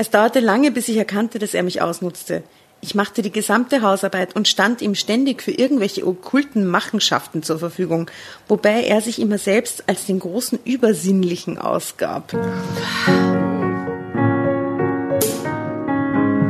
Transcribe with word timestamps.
Es 0.00 0.10
dauerte 0.10 0.38
lange, 0.38 0.70
bis 0.70 0.86
ich 0.86 0.96
erkannte, 0.96 1.40
dass 1.40 1.54
er 1.54 1.64
mich 1.64 1.82
ausnutzte. 1.82 2.44
Ich 2.80 2.94
machte 2.94 3.20
die 3.20 3.32
gesamte 3.32 3.82
Hausarbeit 3.82 4.36
und 4.36 4.46
stand 4.46 4.80
ihm 4.80 4.94
ständig 4.94 5.42
für 5.42 5.50
irgendwelche 5.50 6.06
okkulten 6.06 6.68
Machenschaften 6.68 7.42
zur 7.42 7.58
Verfügung, 7.58 8.08
wobei 8.46 8.84
er 8.84 9.00
sich 9.00 9.20
immer 9.20 9.38
selbst 9.38 9.88
als 9.88 10.06
den 10.06 10.20
großen 10.20 10.60
Übersinnlichen 10.64 11.58
ausgab. 11.58 12.30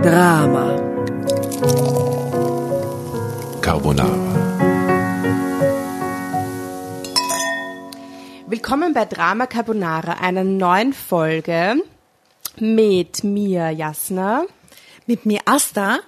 Drama. 0.03 0.77
Carbonara. 3.63 4.19
Willkommen 8.47 8.93
bei 8.93 9.07
Drama 9.07 9.47
Carbonara, 9.47 10.19
einer 10.21 10.45
neuen 10.45 10.93
Folge 10.93 11.83
mit 12.61 13.25
mir, 13.25 13.71
Jasna. 13.71 14.45
Mit 15.07 15.27
mir 15.27 15.41
Asta. 15.47 15.99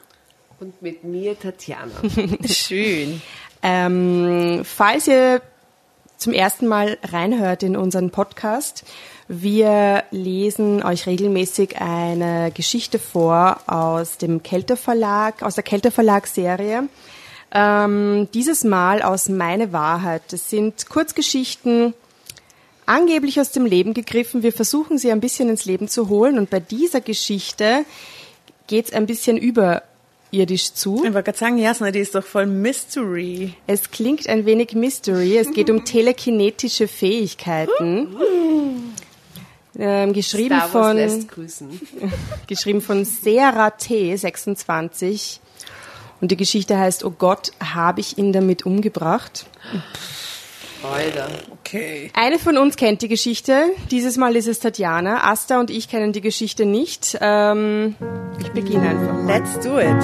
Und 0.59 0.81
mit 0.83 1.05
mir 1.05 1.39
Tatjana. 1.39 1.93
Schön. 2.47 3.23
Ähm, 3.63 4.63
falls 4.65 5.07
ihr 5.09 5.43
zum 6.17 6.33
ersten 6.33 6.67
Mal 6.67 6.99
reinhört 7.03 7.63
in 7.63 7.77
unseren 7.77 8.11
Podcast, 8.11 8.85
wir 9.27 10.05
lesen 10.11 10.83
euch 10.83 11.07
regelmäßig 11.07 11.81
eine 11.81 12.51
Geschichte 12.53 12.99
vor 12.99 13.61
aus 13.67 14.19
dem 14.19 14.43
Kelter 14.43 14.77
Verlag, 14.77 15.43
aus 15.43 15.55
der 15.55 15.65
Kelter 15.65 15.91
Verlag 15.91 16.27
Serie. 16.27 16.89
Ähm, 17.53 18.29
dieses 18.35 18.65
Mal 18.65 19.03
aus 19.03 19.29
Meine 19.29 19.73
Wahrheit. 19.73 20.23
Das 20.31 20.51
sind 20.51 20.89
Kurzgeschichten, 20.89 21.95
angeblich 22.91 23.41
aus 23.41 23.53
dem 23.53 23.67
Leben 23.67 23.95
gegriffen. 23.95 24.43
Wir 24.43 24.53
versuchen 24.53 24.99
sie 24.99 25.13
ein 25.13 25.21
bisschen 25.21 25.49
ins 25.49 25.65
Leben 25.65 25.89
zu 25.89 26.09
holen 26.09 26.39
und 26.39 26.51
bei 26.51 26.61
dieser 26.61 27.01
Geschichte 27.01 27.85
geht 28.67 28.87
es 28.87 28.93
ein 28.93 29.07
bisschen 29.07 29.37
überirdisch 29.37 30.75
zu. 30.75 30.97
Ich 31.05 31.13
wollte 31.15 31.23
gerade 31.23 31.39
sagen, 31.39 31.59
Jasna, 31.59 31.93
die 31.93 32.01
ist 32.01 32.17
doch 32.17 32.25
voll 32.25 32.47
Mystery. 32.47 33.55
Es 33.69 33.91
klingt 33.91 34.29
ein 34.29 34.45
wenig 34.45 34.75
Mystery. 34.75 35.39
Es 35.39 35.53
geht 35.53 35.71
um 35.71 35.85
telekinetische 35.85 36.89
Fähigkeiten. 36.89 38.09
Ähm, 39.79 40.13
geschrieben 40.13 40.57
Star 40.57 40.75
Wars 40.75 40.87
von 40.87 40.97
lässt 40.97 41.29
grüßen. 41.29 41.81
geschrieben 42.49 42.81
von 42.81 43.05
Sarah 43.05 43.71
T 43.71 44.15
26 44.15 45.41
und 46.21 46.33
die 46.33 46.37
Geschichte 46.37 46.77
heißt 46.77 47.05
Oh 47.05 47.15
Gott, 47.17 47.53
habe 47.61 48.01
ich 48.01 48.19
ihn 48.19 48.33
damit 48.33 48.67
umgebracht? 48.67 49.47
Alter. 50.83 51.29
Okay. 51.53 52.11
Eine 52.15 52.39
von 52.39 52.57
uns 52.57 52.77
kennt 52.77 53.03
die 53.03 53.09
Geschichte. 53.09 53.65
Dieses 53.91 54.17
Mal 54.17 54.35
ist 54.37 54.49
es 54.49 54.61
Tatjana. 54.61 55.31
Asta 55.31 55.61
und 55.61 55.71
ich 55.71 55.89
kennen 55.89 56.13
die 56.13 56.21
Geschichte 56.23 56.65
nicht. 56.65 57.19
Ähm, 57.21 57.97
ich 58.41 58.51
beginne 58.53 58.89
einfach. 58.89 59.13
mal. 59.13 59.27
Let's 59.27 59.59
do 59.61 59.79
it. 59.79 59.97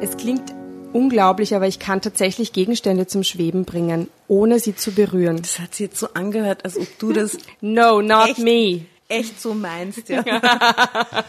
Es 0.00 0.16
klingt 0.16 0.52
unglaublich, 0.92 1.54
aber 1.54 1.66
ich 1.68 1.78
kann 1.78 2.00
tatsächlich 2.00 2.52
Gegenstände 2.52 3.06
zum 3.06 3.22
Schweben 3.22 3.64
bringen, 3.64 4.08
ohne 4.28 4.58
sie 4.58 4.74
zu 4.74 4.92
berühren. 4.92 5.38
Das 5.38 5.60
hat 5.60 5.74
sich 5.74 5.86
jetzt 5.86 5.98
so 6.00 6.08
angehört, 6.14 6.64
als 6.64 6.76
ob 6.76 6.86
du 6.98 7.12
das 7.12 7.38
No, 7.60 8.02
not 8.02 8.30
Echt? 8.30 8.38
me. 8.40 8.80
Echt 9.12 9.40
so 9.40 9.54
meinst, 9.54 10.08
ja. 10.08 10.22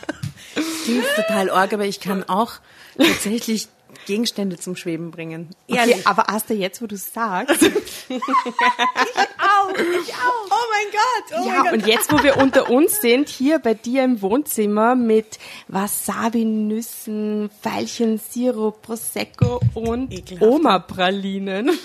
Klingt 0.84 1.06
total 1.16 1.50
arg, 1.50 1.74
aber 1.74 1.86
ich 1.86 2.00
kann 2.00 2.24
auch 2.24 2.54
tatsächlich 2.98 3.68
Gegenstände 4.06 4.58
zum 4.58 4.76
Schweben 4.76 5.12
bringen. 5.12 5.50
Okay, 5.68 5.80
Ehrlich. 5.80 6.08
aber 6.08 6.30
Asta, 6.30 6.54
jetzt 6.54 6.82
wo 6.82 6.88
du 6.88 6.98
sagst. 6.98 7.64
Au, 7.64 7.68
ich 7.70 7.82
auch. 10.14 10.48
Oh 10.50 10.66
mein 10.72 10.88
Gott. 10.92 11.40
Oh 11.40 11.48
ja, 11.48 11.54
mein 11.54 11.64
Gott. 11.64 11.74
und 11.74 11.88
jetzt, 11.88 12.12
wo 12.12 12.22
wir 12.24 12.38
unter 12.38 12.70
uns 12.70 13.02
sind, 13.02 13.30
hier 13.30 13.60
bei 13.60 13.74
dir 13.74 14.04
im 14.04 14.22
Wohnzimmer 14.22 14.96
mit 14.96 15.40
Wasabi-Nüssen, 15.68 17.50
Veilchensirup, 17.62 18.82
Prosecco 18.82 19.62
und. 19.74 20.14
Oma-Pralinen. 20.42 21.72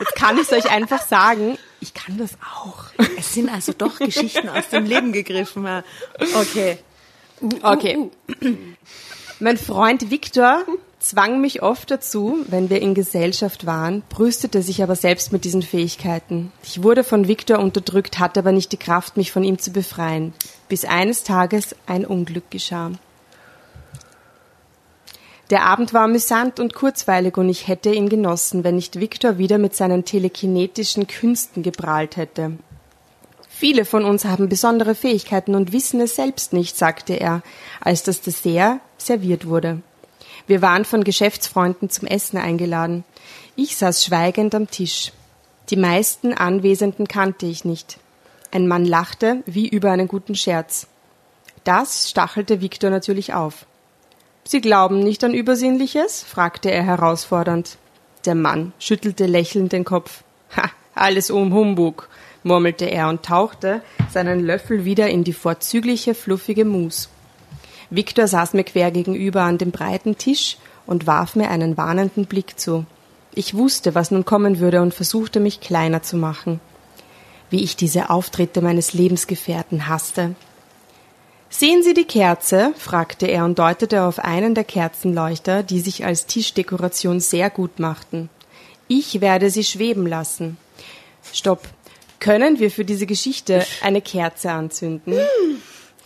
Jetzt 0.00 0.14
kann 0.14 0.38
ich 0.38 0.50
euch 0.50 0.70
einfach 0.70 1.06
sagen, 1.06 1.58
ich 1.80 1.92
kann 1.92 2.16
das 2.16 2.30
auch. 2.54 2.84
Es 3.18 3.34
sind 3.34 3.48
also 3.48 3.72
doch 3.76 3.98
Geschichten 3.98 4.48
aus 4.48 4.68
dem 4.68 4.84
Leben 4.84 5.12
gegriffen. 5.12 5.64
ja. 5.64 5.82
Okay. 6.40 6.78
Okay. 7.62 8.10
Mein 9.38 9.56
Freund 9.56 10.10
Viktor 10.10 10.64
zwang 10.98 11.40
mich 11.40 11.62
oft 11.62 11.90
dazu, 11.90 12.44
wenn 12.48 12.68
wir 12.68 12.82
in 12.82 12.94
Gesellschaft 12.94 13.64
waren, 13.64 14.02
brüstete 14.08 14.62
sich 14.62 14.82
aber 14.82 14.96
selbst 14.96 15.32
mit 15.32 15.44
diesen 15.44 15.62
Fähigkeiten. 15.62 16.52
Ich 16.62 16.82
wurde 16.82 17.04
von 17.04 17.26
Viktor 17.26 17.58
unterdrückt, 17.58 18.18
hatte 18.18 18.40
aber 18.40 18.52
nicht 18.52 18.72
die 18.72 18.76
Kraft, 18.76 19.16
mich 19.16 19.32
von 19.32 19.42
ihm 19.42 19.58
zu 19.58 19.70
befreien, 19.70 20.34
bis 20.68 20.84
eines 20.84 21.24
Tages 21.24 21.74
ein 21.86 22.04
Unglück 22.04 22.50
geschah. 22.50 22.92
Der 25.48 25.64
Abend 25.64 25.92
war 25.92 26.02
amüsant 26.02 26.60
und 26.60 26.74
kurzweilig 26.74 27.36
und 27.36 27.48
ich 27.48 27.66
hätte 27.66 27.92
ihn 27.92 28.08
genossen, 28.08 28.62
wenn 28.62 28.76
nicht 28.76 29.00
Viktor 29.00 29.36
wieder 29.36 29.58
mit 29.58 29.74
seinen 29.74 30.04
telekinetischen 30.04 31.08
Künsten 31.08 31.64
geprahlt 31.64 32.16
hätte. 32.16 32.52
Viele 33.60 33.84
von 33.84 34.06
uns 34.06 34.24
haben 34.24 34.48
besondere 34.48 34.94
Fähigkeiten 34.94 35.54
und 35.54 35.74
wissen 35.74 36.00
es 36.00 36.16
selbst 36.16 36.54
nicht, 36.54 36.78
sagte 36.78 37.12
er, 37.12 37.42
als 37.78 38.02
das 38.02 38.22
Dessert 38.22 38.80
serviert 38.96 39.46
wurde. 39.46 39.82
Wir 40.46 40.62
waren 40.62 40.86
von 40.86 41.04
Geschäftsfreunden 41.04 41.90
zum 41.90 42.08
Essen 42.08 42.38
eingeladen. 42.38 43.04
Ich 43.56 43.76
saß 43.76 44.02
schweigend 44.02 44.54
am 44.54 44.70
Tisch. 44.70 45.12
Die 45.68 45.76
meisten 45.76 46.32
Anwesenden 46.32 47.06
kannte 47.06 47.44
ich 47.44 47.66
nicht. 47.66 47.98
Ein 48.50 48.66
Mann 48.66 48.86
lachte 48.86 49.42
wie 49.44 49.68
über 49.68 49.90
einen 49.90 50.08
guten 50.08 50.34
Scherz. 50.34 50.86
Das 51.62 52.08
stachelte 52.08 52.62
Viktor 52.62 52.88
natürlich 52.88 53.34
auf. 53.34 53.66
Sie 54.44 54.62
glauben 54.62 55.00
nicht 55.00 55.22
an 55.22 55.34
Übersinnliches? 55.34 56.22
fragte 56.22 56.70
er 56.70 56.84
herausfordernd. 56.84 57.76
Der 58.24 58.36
Mann 58.36 58.72
schüttelte 58.78 59.26
lächelnd 59.26 59.72
den 59.72 59.84
Kopf. 59.84 60.24
Ha, 60.56 60.70
alles 60.94 61.30
um 61.30 61.52
Humbug, 61.52 62.08
murmelte 62.42 62.86
er 62.86 63.08
und 63.08 63.22
tauchte 63.22 63.82
seinen 64.10 64.40
Löffel 64.40 64.84
wieder 64.84 65.08
in 65.08 65.24
die 65.24 65.32
vorzügliche, 65.32 66.14
fluffige 66.14 66.64
Mus. 66.64 67.08
Viktor 67.90 68.26
saß 68.26 68.54
mir 68.54 68.64
quer 68.64 68.90
gegenüber 68.90 69.42
an 69.42 69.58
dem 69.58 69.72
breiten 69.72 70.16
Tisch 70.16 70.56
und 70.86 71.06
warf 71.06 71.36
mir 71.36 71.50
einen 71.50 71.76
warnenden 71.76 72.26
Blick 72.26 72.58
zu. 72.58 72.86
Ich 73.34 73.54
wusste, 73.54 73.94
was 73.94 74.10
nun 74.10 74.24
kommen 74.24 74.58
würde 74.58 74.80
und 74.80 74.94
versuchte 74.94 75.40
mich 75.40 75.60
kleiner 75.60 76.02
zu 76.02 76.16
machen. 76.16 76.60
Wie 77.48 77.62
ich 77.62 77.76
diese 77.76 78.10
Auftritte 78.10 78.60
meines 78.60 78.92
Lebensgefährten 78.92 79.88
hasste. 79.88 80.34
Sehen 81.48 81.82
Sie 81.82 81.94
die 81.94 82.04
Kerze? 82.04 82.72
fragte 82.76 83.26
er 83.26 83.44
und 83.44 83.58
deutete 83.58 84.04
auf 84.04 84.20
einen 84.20 84.54
der 84.54 84.62
Kerzenleuchter, 84.62 85.64
die 85.64 85.80
sich 85.80 86.04
als 86.04 86.26
Tischdekoration 86.26 87.18
sehr 87.18 87.50
gut 87.50 87.80
machten. 87.80 88.30
Ich 88.86 89.20
werde 89.20 89.50
sie 89.50 89.64
schweben 89.64 90.06
lassen. 90.06 90.56
Stopp. 91.32 91.68
Können 92.20 92.58
wir 92.58 92.70
für 92.70 92.84
diese 92.84 93.06
Geschichte 93.06 93.66
eine 93.82 94.02
Kerze 94.02 94.50
anzünden? 94.52 95.14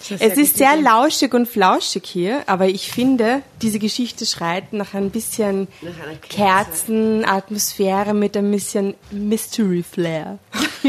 Es 0.08 0.36
ist 0.36 0.56
sehr 0.56 0.76
lauschig 0.76 1.32
und 1.34 1.46
flauschig 1.48 2.04
hier, 2.04 2.42
aber 2.46 2.66
ich 2.68 2.92
finde, 2.92 3.42
diese 3.62 3.78
Geschichte 3.78 4.26
schreit 4.26 4.72
nach 4.72 4.94
ein 4.94 5.10
bisschen 5.10 5.66
Nach 5.80 5.92
Kerze. 6.20 6.28
Kerzenatmosphäre 6.28 8.14
mit 8.14 8.36
ein 8.36 8.50
bisschen 8.50 8.94
Mystery 9.10 9.82
Flair. 9.82 10.38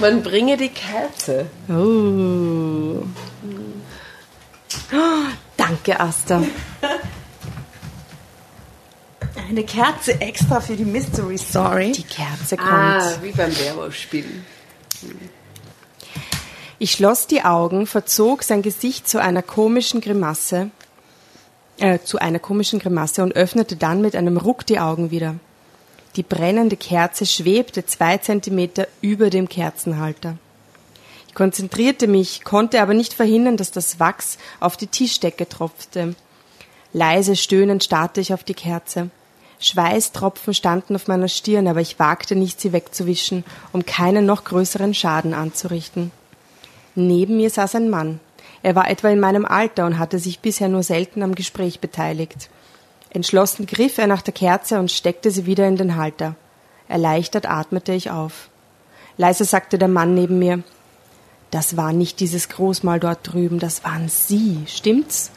Man 0.00 0.22
bringe 0.22 0.56
die 0.56 0.70
Kerze. 0.70 1.46
Oh. 1.68 3.04
Oh, 4.92 5.28
danke, 5.56 6.00
Asta. 6.00 6.42
Eine 9.48 9.64
Kerze 9.64 10.20
extra 10.22 10.60
für 10.60 10.74
die 10.74 10.86
Mystery 10.86 11.36
Story. 11.36 11.92
Die 11.92 12.02
Kerze 12.02 12.56
kommt. 12.56 12.70
Ah, 12.70 13.18
wie 13.20 13.30
beim 13.30 13.54
Werwolf-Spielen. 13.54 14.44
Ich 16.78 16.92
schloss 16.92 17.26
die 17.26 17.42
Augen, 17.42 17.86
verzog 17.86 18.42
sein 18.42 18.62
Gesicht 18.62 19.06
zu 19.06 19.20
einer 19.20 19.42
komischen 19.42 20.00
Grimasse, 20.00 20.70
äh, 21.78 21.98
zu 22.02 22.18
einer 22.18 22.38
komischen 22.38 22.78
Grimasse 22.78 23.22
und 23.22 23.36
öffnete 23.36 23.76
dann 23.76 24.00
mit 24.00 24.16
einem 24.16 24.38
Ruck 24.38 24.64
die 24.66 24.80
Augen 24.80 25.10
wieder. 25.10 25.34
Die 26.16 26.22
brennende 26.22 26.76
Kerze 26.76 27.26
schwebte 27.26 27.84
zwei 27.84 28.18
Zentimeter 28.18 28.88
über 29.02 29.28
dem 29.28 29.48
Kerzenhalter. 29.48 30.38
Ich 31.28 31.34
konzentrierte 31.34 32.06
mich, 32.06 32.44
konnte 32.44 32.80
aber 32.80 32.94
nicht 32.94 33.12
verhindern, 33.12 33.56
dass 33.56 33.72
das 33.72 34.00
Wachs 34.00 34.38
auf 34.60 34.76
die 34.76 34.86
Tischdecke 34.86 35.48
tropfte. 35.48 36.14
Leise 36.92 37.36
stöhnend 37.36 37.84
starrte 37.84 38.20
ich 38.20 38.32
auf 38.32 38.44
die 38.44 38.54
Kerze. 38.54 39.10
Schweißtropfen 39.64 40.52
standen 40.52 40.94
auf 40.94 41.08
meiner 41.08 41.28
Stirn, 41.28 41.66
aber 41.68 41.80
ich 41.80 41.98
wagte 41.98 42.36
nicht, 42.36 42.60
sie 42.60 42.74
wegzuwischen, 42.74 43.44
um 43.72 43.86
keinen 43.86 44.26
noch 44.26 44.44
größeren 44.44 44.92
Schaden 44.92 45.32
anzurichten. 45.32 46.10
Neben 46.94 47.38
mir 47.38 47.48
saß 47.48 47.76
ein 47.76 47.88
Mann. 47.88 48.20
Er 48.62 48.74
war 48.74 48.90
etwa 48.90 49.08
in 49.08 49.20
meinem 49.20 49.46
Alter 49.46 49.86
und 49.86 49.98
hatte 49.98 50.18
sich 50.18 50.40
bisher 50.40 50.68
nur 50.68 50.82
selten 50.82 51.22
am 51.22 51.34
Gespräch 51.34 51.80
beteiligt. 51.80 52.50
Entschlossen 53.08 53.64
griff 53.64 53.96
er 53.96 54.06
nach 54.06 54.20
der 54.20 54.34
Kerze 54.34 54.78
und 54.78 54.90
steckte 54.90 55.30
sie 55.30 55.46
wieder 55.46 55.66
in 55.66 55.76
den 55.76 55.96
Halter. 55.96 56.34
Erleichtert 56.86 57.46
atmete 57.46 57.94
ich 57.94 58.10
auf. 58.10 58.50
Leise 59.16 59.46
sagte 59.46 59.78
der 59.78 59.88
Mann 59.88 60.14
neben 60.14 60.38
mir, 60.38 60.62
das 61.50 61.76
war 61.78 61.92
nicht 61.92 62.20
dieses 62.20 62.50
Großmal 62.50 63.00
dort 63.00 63.32
drüben, 63.32 63.60
das 63.60 63.82
waren 63.84 64.08
Sie, 64.10 64.64
stimmt's? 64.66 65.30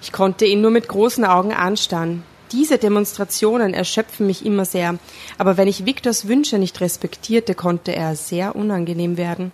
Ich 0.00 0.12
konnte 0.12 0.46
ihn 0.46 0.62
nur 0.62 0.70
mit 0.70 0.88
großen 0.88 1.24
Augen 1.24 1.52
anstarren. 1.52 2.22
Diese 2.52 2.78
Demonstrationen 2.78 3.74
erschöpfen 3.74 4.26
mich 4.26 4.46
immer 4.46 4.64
sehr, 4.64 4.98
aber 5.36 5.56
wenn 5.56 5.66
ich 5.66 5.84
Viktors 5.84 6.28
Wünsche 6.28 6.58
nicht 6.58 6.80
respektierte, 6.80 7.54
konnte 7.54 7.94
er 7.94 8.14
sehr 8.14 8.54
unangenehm 8.54 9.16
werden. 9.16 9.50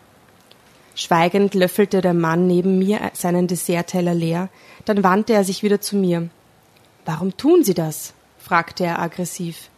Schweigend 0.94 1.55
löffelte 1.55 2.03
der 2.03 2.12
Mann 2.12 2.47
neben 2.47 2.79
mir 2.79 3.11
seinen 3.15 3.47
Dessertteller 3.47 4.15
leer, 4.15 4.50
dann 4.85 5.03
wandte 5.03 5.33
er 5.33 5.44
sich 5.44 5.62
wieder 5.62 5.81
zu 5.81 5.97
mir. 5.97 6.29
Warum 7.06 7.37
tun 7.37 7.65
Sie 7.65 7.75
das? 7.75 8.12
fragte 8.39 8.85
er 8.85 8.99
aggressiv. 8.99 9.71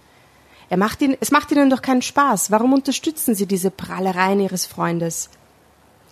Er 0.69 0.77
macht 0.77 1.01
Ihnen, 1.03 1.17
es 1.21 1.31
macht 1.31 1.53
Ihnen 1.53 1.71
doch 1.71 1.83
keinen 1.83 2.03
Spaß. 2.03 2.51
Warum 2.51 2.73
unterstützen 2.73 3.35
Sie 3.35 3.47
diese 3.47 3.71
Prahlereien 3.71 4.41
Ihres 4.41 4.67
Freundes? 4.67 5.31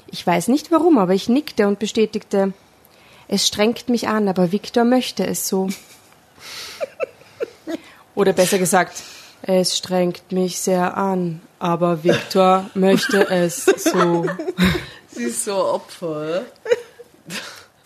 Ich 0.07 0.25
weiß 0.25 0.49
nicht 0.49 0.71
warum, 0.71 0.99
aber 0.99 1.15
ich 1.15 1.29
nickte 1.29 1.67
und 1.67 1.79
bestätigte, 1.79 2.53
es 3.29 3.47
strengt 3.47 3.89
mich 3.89 4.09
an, 4.09 4.29
aber 4.29 4.53
Viktor 4.53 4.85
möchte 4.85 5.27
es 5.27 5.49
so. 5.49 5.69
Oder 8.15 8.33
besser 8.33 8.59
gesagt, 8.59 9.03
es 9.43 9.77
strengt 9.77 10.31
mich 10.31 10.59
sehr 10.59 10.97
an, 10.97 11.41
aber 11.59 12.05
Viktor 12.05 12.71
möchte 12.75 13.29
es 13.29 13.65
so. 13.65 14.27
Sie 15.09 15.25
ist 15.25 15.45
so 15.45 15.57
Opfer. 15.57 16.45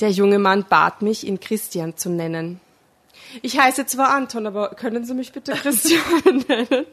Der 0.00 0.10
junge 0.10 0.38
Mann 0.38 0.66
bat 0.68 1.00
mich, 1.00 1.26
ihn 1.26 1.40
Christian 1.40 1.96
zu 1.96 2.10
nennen. 2.10 2.60
Ich 3.42 3.58
heiße 3.58 3.86
zwar 3.86 4.10
Anton, 4.10 4.46
aber 4.46 4.70
können 4.70 5.04
Sie 5.04 5.14
mich 5.14 5.32
bitte 5.32 5.52
Christian 5.52 6.00
nennen? 6.48 6.86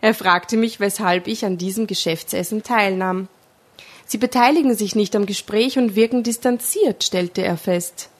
Er 0.00 0.14
fragte 0.14 0.56
mich, 0.56 0.80
weshalb 0.80 1.26
ich 1.26 1.44
an 1.44 1.58
diesem 1.58 1.86
Geschäftsessen 1.86 2.62
teilnahm. 2.62 3.28
Sie 4.06 4.18
beteiligen 4.18 4.76
sich 4.76 4.94
nicht 4.94 5.16
am 5.16 5.26
Gespräch 5.26 5.78
und 5.78 5.96
wirken 5.96 6.22
distanziert, 6.22 7.04
stellte 7.04 7.42
er 7.42 7.56
fest. 7.56 8.10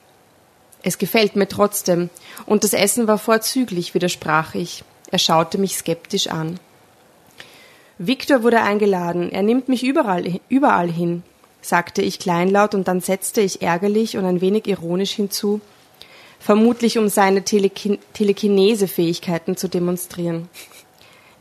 Es 0.86 0.98
gefällt 0.98 1.34
mir 1.34 1.48
trotzdem, 1.48 2.10
und 2.44 2.62
das 2.62 2.75
Essen 2.75 3.08
war 3.08 3.16
vorzüglich, 3.16 3.94
widersprach 3.94 4.54
ich. 4.54 4.84
Er 5.10 5.19
schaute 5.19 5.56
mich 5.56 5.76
skeptisch 5.76 6.26
an. 6.26 6.60
Viktor 7.96 8.42
wurde 8.42 8.60
eingeladen, 8.60 9.32
er 9.32 9.42
nimmt 9.42 9.69
mich 9.70 9.82
überall, 9.82 10.40
überall 10.50 10.90
hin, 10.90 11.22
sagte 11.62 12.02
ich 12.02 12.19
kleinlaut 12.19 12.75
und 12.75 12.86
dann 12.86 13.00
setzte 13.00 13.40
ich 13.40 13.62
ärgerlich 13.62 14.19
und 14.19 14.26
ein 14.26 14.42
wenig 14.42 14.66
ironisch 14.66 15.12
hinzu, 15.12 15.62
vermutlich 16.38 16.98
um 16.98 17.08
seine 17.08 17.44
Telekin 17.44 17.98
Telekinese-Fähigkeiten 18.12 19.56
zu 19.56 19.69
demonstrieren. 19.69 20.50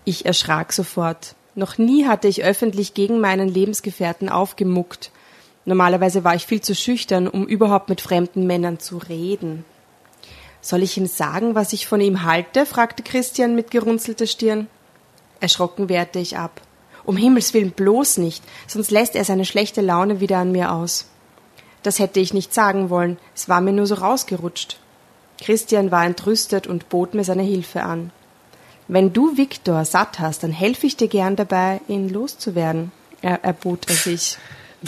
Ich 0.06 0.26
erschrak 0.26 0.72
sofort. 0.72 1.36
Noch 1.56 1.78
nie 1.78 2.06
hatte 2.06 2.30
ich 2.30 2.46
öffentlich 2.46 2.94
gegen 2.94 3.20
meinen 3.20 3.50
Lebensgefährten 3.50 4.30
aufgemuckt. 4.30 5.12
Normalerweise 5.66 6.24
war 6.24 6.36
ich 6.36 6.46
viel 6.46 6.62
zu 6.62 6.76
schüchtern, 6.76 7.28
um 7.28 7.46
überhaupt 7.46 7.90
mit 7.90 8.02
fremden 8.02 8.46
Männern 8.48 8.80
zu 8.80 8.98
reden. 8.98 9.66
Soll 10.62 10.84
ich 10.84 10.98
ihm 10.98 11.08
sagen, 11.08 11.56
was 11.56 11.74
ich 11.74 11.88
von 11.88 12.02
ihm 12.02 12.24
halte? 12.24 12.66
fragte 12.66 13.04
Christian 13.04 13.56
mit 13.56 13.72
gerunzelter 13.72 14.28
Stirn. 14.28 14.68
Erschrocken 15.40 15.90
wehrte 15.90 16.20
ich 16.20 16.38
ab. 16.38 16.62
Um 17.06 17.18
Himmels 17.18 17.54
willen 17.54 17.72
bloß 17.72 18.18
nicht, 18.18 18.44
sonst 18.68 18.92
lässt 18.92 19.16
er 19.16 19.26
seine 19.26 19.46
schlechte 19.46 19.82
Laune 19.82 20.22
wieder 20.22 20.38
an 20.38 20.54
mir 20.54 20.72
aus. 20.72 21.08
Das 21.82 22.00
hätte 22.00 22.22
ich 22.22 22.34
nicht 22.34 22.54
sagen 22.54 22.90
wollen, 22.90 23.18
es 23.36 23.50
war 23.50 23.60
mir 23.60 23.74
nur 23.74 23.88
so 23.88 23.96
rausgerutscht. 23.96 24.78
Christian 25.42 25.92
war 25.92 26.06
entrüstet 26.06 26.66
und 26.66 26.88
bot 26.88 27.14
mir 27.14 27.26
seine 27.26 27.44
Hilfe 27.44 27.84
an. 27.84 28.12
Wenn 28.88 29.12
du 29.12 29.38
Viktor 29.38 29.84
satt 29.84 30.20
hast, 30.20 30.44
dann 30.44 30.52
helfe 30.52 30.88
ich 30.88 30.96
dir 30.96 31.10
gern 31.10 31.36
dabei, 31.36 31.82
ihn 31.88 32.10
loszuwerden, 32.10 32.92
er, 33.22 33.44
erbot 33.44 33.90
er 33.90 33.96
sich. 33.96 34.38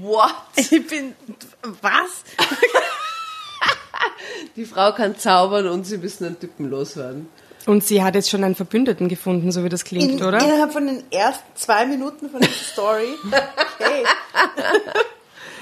What? 0.00 0.34
Ich 0.56 0.86
bin. 0.86 1.14
Was? 1.80 2.24
Die 4.56 4.64
Frau 4.64 4.92
kann 4.92 5.16
zaubern 5.16 5.68
und 5.68 5.84
sie 5.84 5.98
müssen 5.98 6.26
einen 6.26 6.38
Typen 6.38 6.70
loswerden. 6.70 7.28
Und 7.66 7.82
sie 7.82 8.02
hat 8.02 8.14
jetzt 8.14 8.30
schon 8.30 8.44
einen 8.44 8.54
Verbündeten 8.54 9.08
gefunden, 9.08 9.50
so 9.50 9.64
wie 9.64 9.68
das 9.68 9.84
klingt, 9.84 10.20
In, 10.20 10.26
oder? 10.26 10.38
Innerhalb 10.38 10.72
von 10.72 10.86
den 10.86 11.02
ersten 11.10 11.44
zwei 11.54 11.86
Minuten 11.86 12.30
von 12.30 12.40
dieser 12.40 12.52
Story. 12.52 13.08
Okay. 13.76 14.04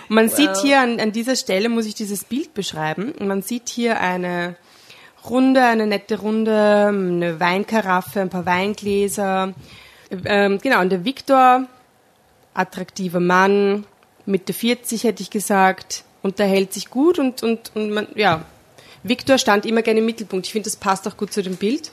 Man 0.09 0.29
sieht 0.29 0.55
hier 0.59 0.81
an, 0.81 1.01
an 1.01 1.13
dieser 1.13 1.35
Stelle, 1.35 1.71
muss 1.71 1.87
ich 1.87 1.95
dieses 1.95 2.25
Bild 2.25 2.53
beschreiben. 2.53 3.15
Man 3.21 3.41
sieht 3.41 3.71
hier 3.71 4.01
eine 4.01 4.57
Runde, 5.25 5.63
eine 5.63 5.87
nette 5.87 6.21
Runde, 6.21 6.89
eine 6.89 7.41
Weinkaraffe, 7.41 8.21
ein 8.21 8.29
paar 8.29 8.45
Weingläser. 8.45 9.55
Ähm, 10.11 10.59
genau, 10.59 10.81
und 10.81 10.91
der 10.91 11.07
Viktor, 11.07 11.67
attraktiver 12.53 13.21
Mann, 13.21 13.87
Mitte 14.27 14.53
40 14.53 15.05
hätte 15.05 15.23
ich 15.23 15.31
gesagt, 15.31 16.05
unterhält 16.23 16.73
sich 16.73 16.91
gut 16.91 17.19
und, 17.19 17.43
und, 17.43 17.73
und 17.75 17.91
man, 17.91 18.07
ja, 18.15 18.45
Viktor 19.03 19.39
stand 19.39 19.67
immer 19.67 19.83
gerne 19.83 20.01
im 20.01 20.07
Mittelpunkt. 20.07 20.47
Ich 20.47 20.53
finde, 20.53 20.71
das 20.71 20.77
passt 20.77 21.07
auch 21.09 21.17
gut 21.17 21.33
zu 21.33 21.43
dem 21.43 21.57
Bild. 21.57 21.91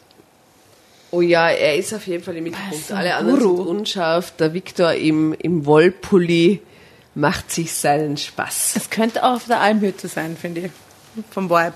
Oh 1.12 1.22
ja, 1.22 1.50
er 1.50 1.76
ist 1.76 1.94
auf 1.94 2.06
jeden 2.06 2.24
Fall 2.24 2.38
im 2.38 2.44
Mittelpunkt. 2.44 2.92
ein 2.92 2.98
Alle 2.98 3.16
anderen 3.16 3.40
Guru. 3.40 3.58
sind 3.58 3.68
unscharf. 3.68 4.36
Der 4.38 4.54
Viktor 4.54 4.94
im, 4.94 5.34
im 5.34 5.66
Wollpulli 5.66 6.62
macht 7.16 7.52
sich 7.52 7.74
seinen 7.74 8.18
Spaß. 8.18 8.76
Es 8.76 8.90
könnte 8.92 9.24
auch 9.24 9.38
auf 9.38 9.46
der 9.46 9.60
Almhütte 9.60 10.08
sein, 10.08 10.38
finde 10.38 10.62
ich. 10.62 10.72
Vom 11.32 11.50
Vibe, 11.50 11.74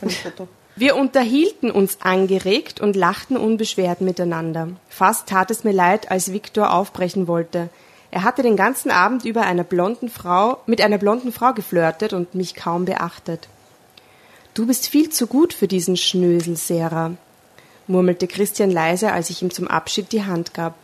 von 0.00 0.08
dem 0.08 0.16
Foto. 0.16 0.48
Wir 0.76 0.96
unterhielten 0.96 1.70
uns 1.70 2.00
angeregt 2.00 2.80
und 2.80 2.96
lachten 2.96 3.36
unbeschwert 3.36 4.00
miteinander. 4.00 4.70
Fast 4.88 5.28
tat 5.28 5.52
es 5.52 5.62
mir 5.62 5.72
leid, 5.72 6.10
als 6.10 6.32
Viktor 6.32 6.74
aufbrechen 6.74 7.28
wollte. 7.28 7.70
Er 8.14 8.22
hatte 8.22 8.44
den 8.44 8.54
ganzen 8.54 8.92
Abend 8.92 9.24
über 9.24 9.42
einer 9.42 9.64
blonden 9.64 10.08
Frau, 10.08 10.58
mit 10.66 10.80
einer 10.80 10.98
blonden 10.98 11.32
Frau 11.32 11.52
geflirtet 11.52 12.12
und 12.12 12.36
mich 12.36 12.54
kaum 12.54 12.84
beachtet. 12.84 13.48
Du 14.54 14.68
bist 14.68 14.86
viel 14.86 15.10
zu 15.10 15.26
gut 15.26 15.52
für 15.52 15.66
diesen 15.66 15.96
Schnösel, 15.96 16.54
Sarah, 16.54 17.14
murmelte 17.88 18.28
Christian 18.28 18.70
leise, 18.70 19.10
als 19.10 19.30
ich 19.30 19.42
ihm 19.42 19.50
zum 19.50 19.66
Abschied 19.66 20.12
die 20.12 20.22
Hand 20.22 20.54
gab. 20.54 20.76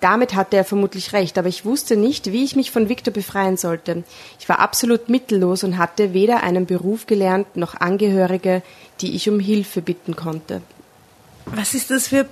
Damit 0.00 0.34
hatte 0.34 0.58
er 0.58 0.64
vermutlich 0.64 1.14
recht, 1.14 1.38
aber 1.38 1.48
ich 1.48 1.64
wusste 1.64 1.96
nicht, 1.96 2.32
wie 2.32 2.44
ich 2.44 2.54
mich 2.54 2.70
von 2.70 2.90
Viktor 2.90 3.14
befreien 3.14 3.56
sollte. 3.56 4.04
Ich 4.38 4.46
war 4.50 4.58
absolut 4.58 5.08
mittellos 5.08 5.64
und 5.64 5.78
hatte 5.78 6.12
weder 6.12 6.42
einen 6.42 6.66
Beruf 6.66 7.06
gelernt 7.06 7.56
noch 7.56 7.76
Angehörige, 7.76 8.60
die 9.00 9.16
ich 9.16 9.30
um 9.30 9.40
Hilfe 9.40 9.80
bitten 9.80 10.16
konnte. 10.16 10.60
Was 11.46 11.72
ist 11.72 11.90
das 11.90 12.08
für 12.08 12.26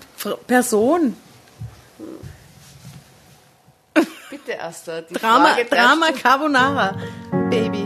Person? 0.47 1.16
Bitte, 4.47 4.62
Asta. 4.62 5.00
Die 5.00 5.15
Drama, 5.15 5.55
Frage 5.55 5.65
Drama. 5.65 6.12
Carbonara, 6.12 6.97
Baby. 7.50 7.85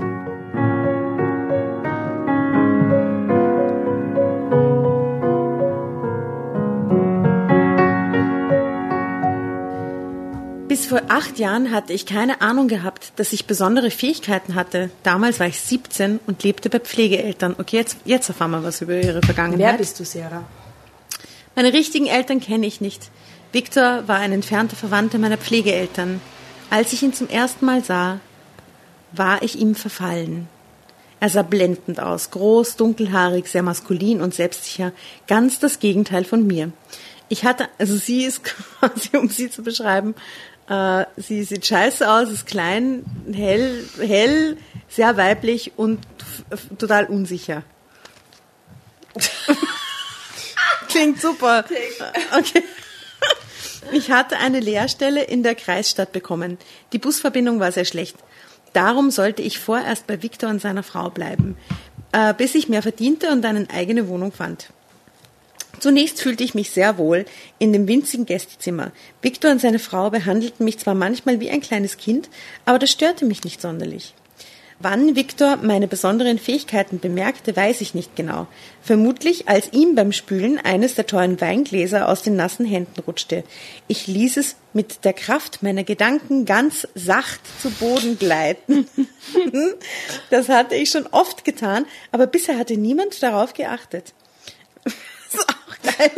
Bis 10.69 10.87
vor 10.87 11.01
acht 11.09 11.39
Jahren 11.39 11.71
hatte 11.71 11.93
ich 11.95 12.05
keine 12.05 12.43
Ahnung 12.43 12.69
gehabt, 12.69 13.13
dass 13.17 13.33
ich 13.33 13.47
besondere 13.47 13.91
Fähigkeiten 13.91 14.55
hatte. 14.55 14.91
Damals 15.03 15.41
war 15.41 15.47
ich 15.47 15.61
17 15.61 16.21
und 16.27 16.43
lebte 16.43 16.69
bei 16.69 16.81
Pflegeeltern. 16.81 17.57
Okay, 17.59 17.77
jetzt, 17.77 17.97
jetzt 18.05 18.29
erfahren 18.29 18.51
wir 18.51 18.63
was 18.63 18.83
über 18.83 19.01
ihre 19.01 19.23
Vergangenheit. 19.23 19.61
Wer 19.61 19.79
bist 19.79 19.99
du, 19.99 20.05
Sarah? 20.05 20.45
Meine 21.57 21.73
richtigen 21.73 22.07
Eltern 22.07 22.41
kenne 22.41 22.67
ich 22.67 22.83
nicht. 22.83 23.11
Viktor 23.53 24.07
war 24.07 24.19
ein 24.19 24.33
entfernter 24.33 24.77
Verwandter 24.77 25.19
meiner 25.19 25.39
Pflegeeltern. 25.39 26.21
Als 26.71 26.93
ich 26.93 27.03
ihn 27.03 27.13
zum 27.13 27.29
ersten 27.29 27.67
Mal 27.67 27.85
sah, 27.85 28.21
war 29.13 29.43
ich 29.43 29.59
ihm 29.59 29.75
verfallen. 29.75 30.49
Er 31.19 31.29
sah 31.29 31.43
blendend 31.43 32.01
aus, 32.01 32.31
groß, 32.31 32.77
dunkelhaarig, 32.77 33.49
sehr 33.49 33.63
maskulin 33.63 34.23
und 34.23 34.35
selbstsicher, 34.35 34.93
ganz 35.27 35.59
das 35.59 35.81
Gegenteil 35.81 36.25
von 36.25 36.47
mir. 36.47 36.73
Ich 37.29 37.45
hatte, 37.45 37.69
also 37.79 37.97
sie 37.97 38.25
ist 38.25 38.43
quasi, 38.81 39.17
um 39.17 39.29
sie 39.29 39.51
zu 39.51 39.63
beschreiben, 39.63 40.15
äh, 40.69 41.05
sie 41.17 41.43
sieht 41.43 41.67
scheiße 41.67 42.11
aus, 42.11 42.31
ist 42.31 42.47
klein, 42.47 43.05
hell, 43.33 43.85
hell, 43.99 44.57
sehr 44.89 45.17
weiblich 45.17 45.73
und 45.77 45.99
total 46.79 47.07
unsicher. 47.07 47.65
Klingt 50.89 51.21
super. 51.21 51.65
Okay. 52.37 52.63
Ich 53.93 54.11
hatte 54.11 54.39
eine 54.39 54.61
Lehrstelle 54.61 55.25
in 55.25 55.43
der 55.43 55.55
Kreisstadt 55.55 56.13
bekommen. 56.13 56.59
Die 56.93 56.99
Busverbindung 56.99 57.61
war 57.61 57.73
sehr 57.73 57.85
schlecht. 57.85 58.17
Darum 58.73 59.11
sollte 59.11 59.43
ich 59.43 59.59
vorerst 59.59 60.07
bei 60.07 60.23
Viktor 60.23 60.51
und 60.51 60.61
seiner 60.61 60.83
Frau 60.83 61.11
bleiben, 61.11 61.57
äh, 62.13 62.35
bis 62.35 62.55
ich 62.55 62.69
mehr 62.69 62.83
verdiente 62.83 63.31
und 63.31 63.45
eine 63.45 63.69
eigene 63.71 64.07
Wohnung 64.09 64.33
fand. 64.33 64.69
Zunächst 65.81 66.21
fühlte 66.21 66.45
ich 66.45 66.55
mich 66.55 66.71
sehr 66.71 66.99
wohl 66.99 67.25
in 67.59 67.73
dem 67.73 67.89
winzigen 67.89 68.27
Gästezimmer. 68.27 68.93
Viktor 69.23 69.51
und 69.51 69.61
seine 69.61 69.79
Frau 69.79 70.11
behandelten 70.11 70.65
mich 70.65 70.79
zwar 70.79 70.95
manchmal 70.95 71.41
wie 71.41 71.51
ein 71.51 71.63
kleines 71.63 71.97
Kind, 71.97 72.29
aber 72.67 72.79
das 72.79 72.91
störte 72.91 73.25
mich 73.25 73.45
nicht 73.45 73.63
sonderlich. 73.63 74.15
Wann 74.83 75.15
Viktor 75.15 75.59
meine 75.59 75.87
besonderen 75.87 76.39
Fähigkeiten 76.39 77.01
bemerkte, 77.01 77.55
weiß 77.55 77.83
ich 77.83 77.93
nicht 77.93 78.17
genau. 78.17 78.47
Vermutlich, 78.81 79.47
als 79.47 79.75
ihm 79.75 79.95
beim 79.95 80.11
Spülen 80.11 80.57
eines 80.57 80.95
der 80.95 81.07
teuren 81.07 81.39
Weingläser 81.39 82.09
aus 82.09 82.23
den 82.23 82.35
nassen 82.35 82.65
Händen 82.65 82.99
rutschte. 83.01 83.45
Ich 83.89 84.07
ließ 84.07 84.39
es 84.39 84.57
mit 84.73 85.05
der 85.05 85.13
Kraft 85.13 85.63
meiner 85.63 85.85
Gedanken 85.85 86.47
ganz 86.47 86.89
sacht 86.95 87.43
zu 87.61 87.71
Boden 87.73 88.19
gleiten. 88.19 88.89
das 90.31 90.49
hatte 90.49 90.77
ich 90.77 90.91
schon 90.91 91.07
oft 91.09 91.45
getan, 91.45 91.85
aber 92.11 92.27
bisher 92.27 92.57
hatte 92.57 92.79
niemand 92.79 93.23
darauf 93.23 93.53
geachtet. 93.53 94.15
Das 95.33 95.41
ist 95.43 95.49
auch 95.49 95.99
geil. 95.99 96.11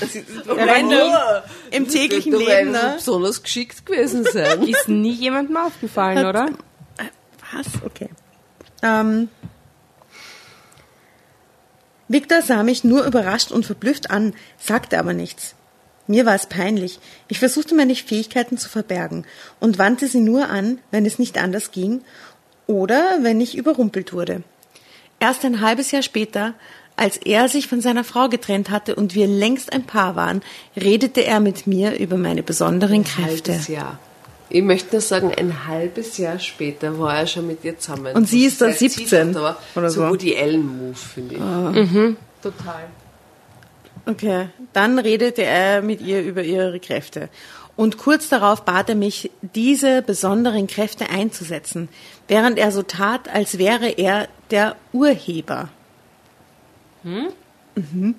Das 0.00 0.14
ist 0.14 0.26
Ja, 0.46 0.82
nur 0.82 1.42
im 1.70 1.88
täglichen 1.88 2.32
Leben, 2.32 2.74
wärst 2.74 2.84
ne? 2.84 2.92
besonders 2.96 3.42
geschickt 3.42 3.86
gewesen 3.86 4.24
sein. 4.30 4.62
Ist 4.64 4.86
nie 4.86 5.12
jemandem 5.12 5.56
aufgefallen, 5.56 6.26
oder? 6.26 6.50
Was? 7.52 7.66
Okay. 7.84 8.08
Ähm, 8.82 9.28
Victor 12.08 12.42
sah 12.42 12.62
mich 12.62 12.82
nur 12.82 13.04
überrascht 13.04 13.52
und 13.52 13.66
verblüfft 13.66 14.10
an, 14.10 14.34
sagte 14.58 14.98
aber 14.98 15.12
nichts. 15.12 15.54
Mir 16.06 16.26
war 16.26 16.34
es 16.34 16.46
peinlich. 16.46 16.98
Ich 17.28 17.38
versuchte 17.38 17.76
meine 17.76 17.94
Fähigkeiten 17.94 18.58
zu 18.58 18.68
verbergen 18.68 19.24
und 19.60 19.78
wandte 19.78 20.08
sie 20.08 20.18
nur 20.18 20.48
an, 20.48 20.78
wenn 20.90 21.06
es 21.06 21.20
nicht 21.20 21.38
anders 21.38 21.70
ging 21.70 22.00
oder 22.66 23.18
wenn 23.22 23.40
ich 23.40 23.56
überrumpelt 23.56 24.12
wurde. 24.12 24.42
Erst 25.20 25.44
ein 25.44 25.60
halbes 25.60 25.92
Jahr 25.92 26.02
später, 26.02 26.54
als 26.96 27.16
er 27.16 27.48
sich 27.48 27.68
von 27.68 27.80
seiner 27.80 28.02
Frau 28.02 28.28
getrennt 28.28 28.70
hatte 28.70 28.96
und 28.96 29.14
wir 29.14 29.28
längst 29.28 29.72
ein 29.72 29.84
Paar 29.84 30.16
waren, 30.16 30.42
redete 30.76 31.24
er 31.24 31.38
mit 31.38 31.68
mir 31.68 31.96
über 31.98 32.16
meine 32.16 32.42
besonderen 32.42 33.04
Kräfte. 33.04 33.52
halbes 33.52 33.68
Jahr. 33.68 33.98
Ich 34.50 34.62
möchte 34.62 34.96
nur 34.96 35.00
sagen, 35.00 35.32
ein 35.32 35.66
halbes 35.68 36.18
Jahr 36.18 36.40
später 36.40 36.98
war 36.98 37.18
er 37.18 37.26
schon 37.28 37.46
mit 37.46 37.64
ihr 37.64 37.78
zusammen. 37.78 38.14
Und 38.16 38.28
sie 38.28 38.44
ist 38.44 38.60
da 38.60 38.66
sehr 38.66 38.90
17 38.90 39.06
zielhaft, 39.06 39.36
aber 39.36 39.56
oder 39.76 39.90
so 39.90 40.02
so. 40.02 40.10
Woody 40.10 40.36
Allen-Move, 40.36 40.94
finde 40.94 41.34
ich. 41.36 41.40
Total. 42.42 42.84
Okay, 44.06 44.48
dann 44.72 44.98
redete 44.98 45.42
er 45.42 45.82
mit 45.82 46.00
ihr 46.00 46.22
über 46.22 46.42
ihre 46.42 46.80
Kräfte. 46.80 47.28
Und 47.76 47.96
kurz 47.96 48.28
darauf 48.28 48.64
bat 48.64 48.88
er 48.88 48.94
mich, 48.94 49.30
diese 49.54 50.02
besonderen 50.02 50.66
Kräfte 50.66 51.08
einzusetzen, 51.08 51.88
während 52.28 52.58
er 52.58 52.72
so 52.72 52.82
tat, 52.82 53.32
als 53.32 53.56
wäre 53.56 53.88
er 53.88 54.28
der 54.50 54.76
Urheber. 54.92 55.68
Mhm. 57.04 58.14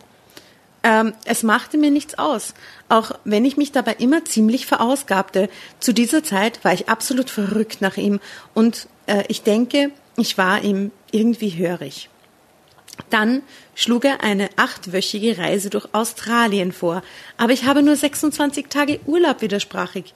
Ähm, 0.84 1.14
es 1.26 1.44
machte 1.44 1.78
mir 1.78 1.92
nichts 1.92 2.18
aus, 2.18 2.54
auch 2.90 3.12
wenn 3.24 3.46
ich 3.46 3.56
mich 3.56 3.72
dabei 3.72 3.94
immer 3.94 4.26
ziemlich 4.26 4.66
verausgabte. 4.66 5.50
Zu 5.80 5.94
dieser 5.94 6.24
Zeit 6.24 6.64
war 6.64 6.74
ich 6.74 6.90
absolut 6.90 7.30
verrückt 7.30 7.82
nach 7.82 7.98
ihm 7.98 8.20
und 8.56 8.88
äh, 9.06 9.24
ich 9.28 9.44
denke, 9.44 9.92
ich 10.18 10.38
war 10.38 10.64
ihm 10.64 10.92
irgendwie 11.12 11.56
hörig. 11.56 12.10
Dann 13.10 13.44
schlug 13.76 14.06
er 14.06 14.24
eine 14.24 14.50
achtwöchige 14.56 15.38
Reise 15.38 15.70
durch 15.70 15.88
Australien 15.94 16.72
vor, 16.72 17.04
aber 17.38 17.54
ich 17.54 17.66
habe 17.66 17.84
nur 17.84 17.96
26 17.96 18.68
Tage 18.68 19.00
Urlaub, 19.06 19.42
widersprach 19.42 19.96
ich. 19.96 20.14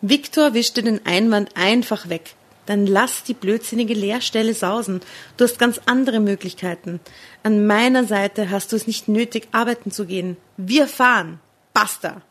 Viktor 0.00 0.54
wischte 0.54 0.82
den 0.82 1.04
Einwand 1.06 1.56
einfach 1.56 2.08
weg. 2.08 2.34
Dann 2.66 2.86
lass 2.86 3.24
die 3.24 3.34
blödsinnige 3.34 3.94
Leerstelle 3.94 4.54
sausen. 4.54 5.00
Du 5.36 5.44
hast 5.44 5.58
ganz 5.58 5.80
andere 5.86 6.20
Möglichkeiten. 6.20 7.00
An 7.42 7.66
meiner 7.66 8.04
Seite 8.04 8.50
hast 8.50 8.72
du 8.72 8.76
es 8.76 8.86
nicht 8.86 9.08
nötig, 9.08 9.48
arbeiten 9.52 9.90
zu 9.90 10.06
gehen. 10.06 10.36
Wir 10.56 10.86
fahren. 10.86 11.40
Basta. 11.72 12.22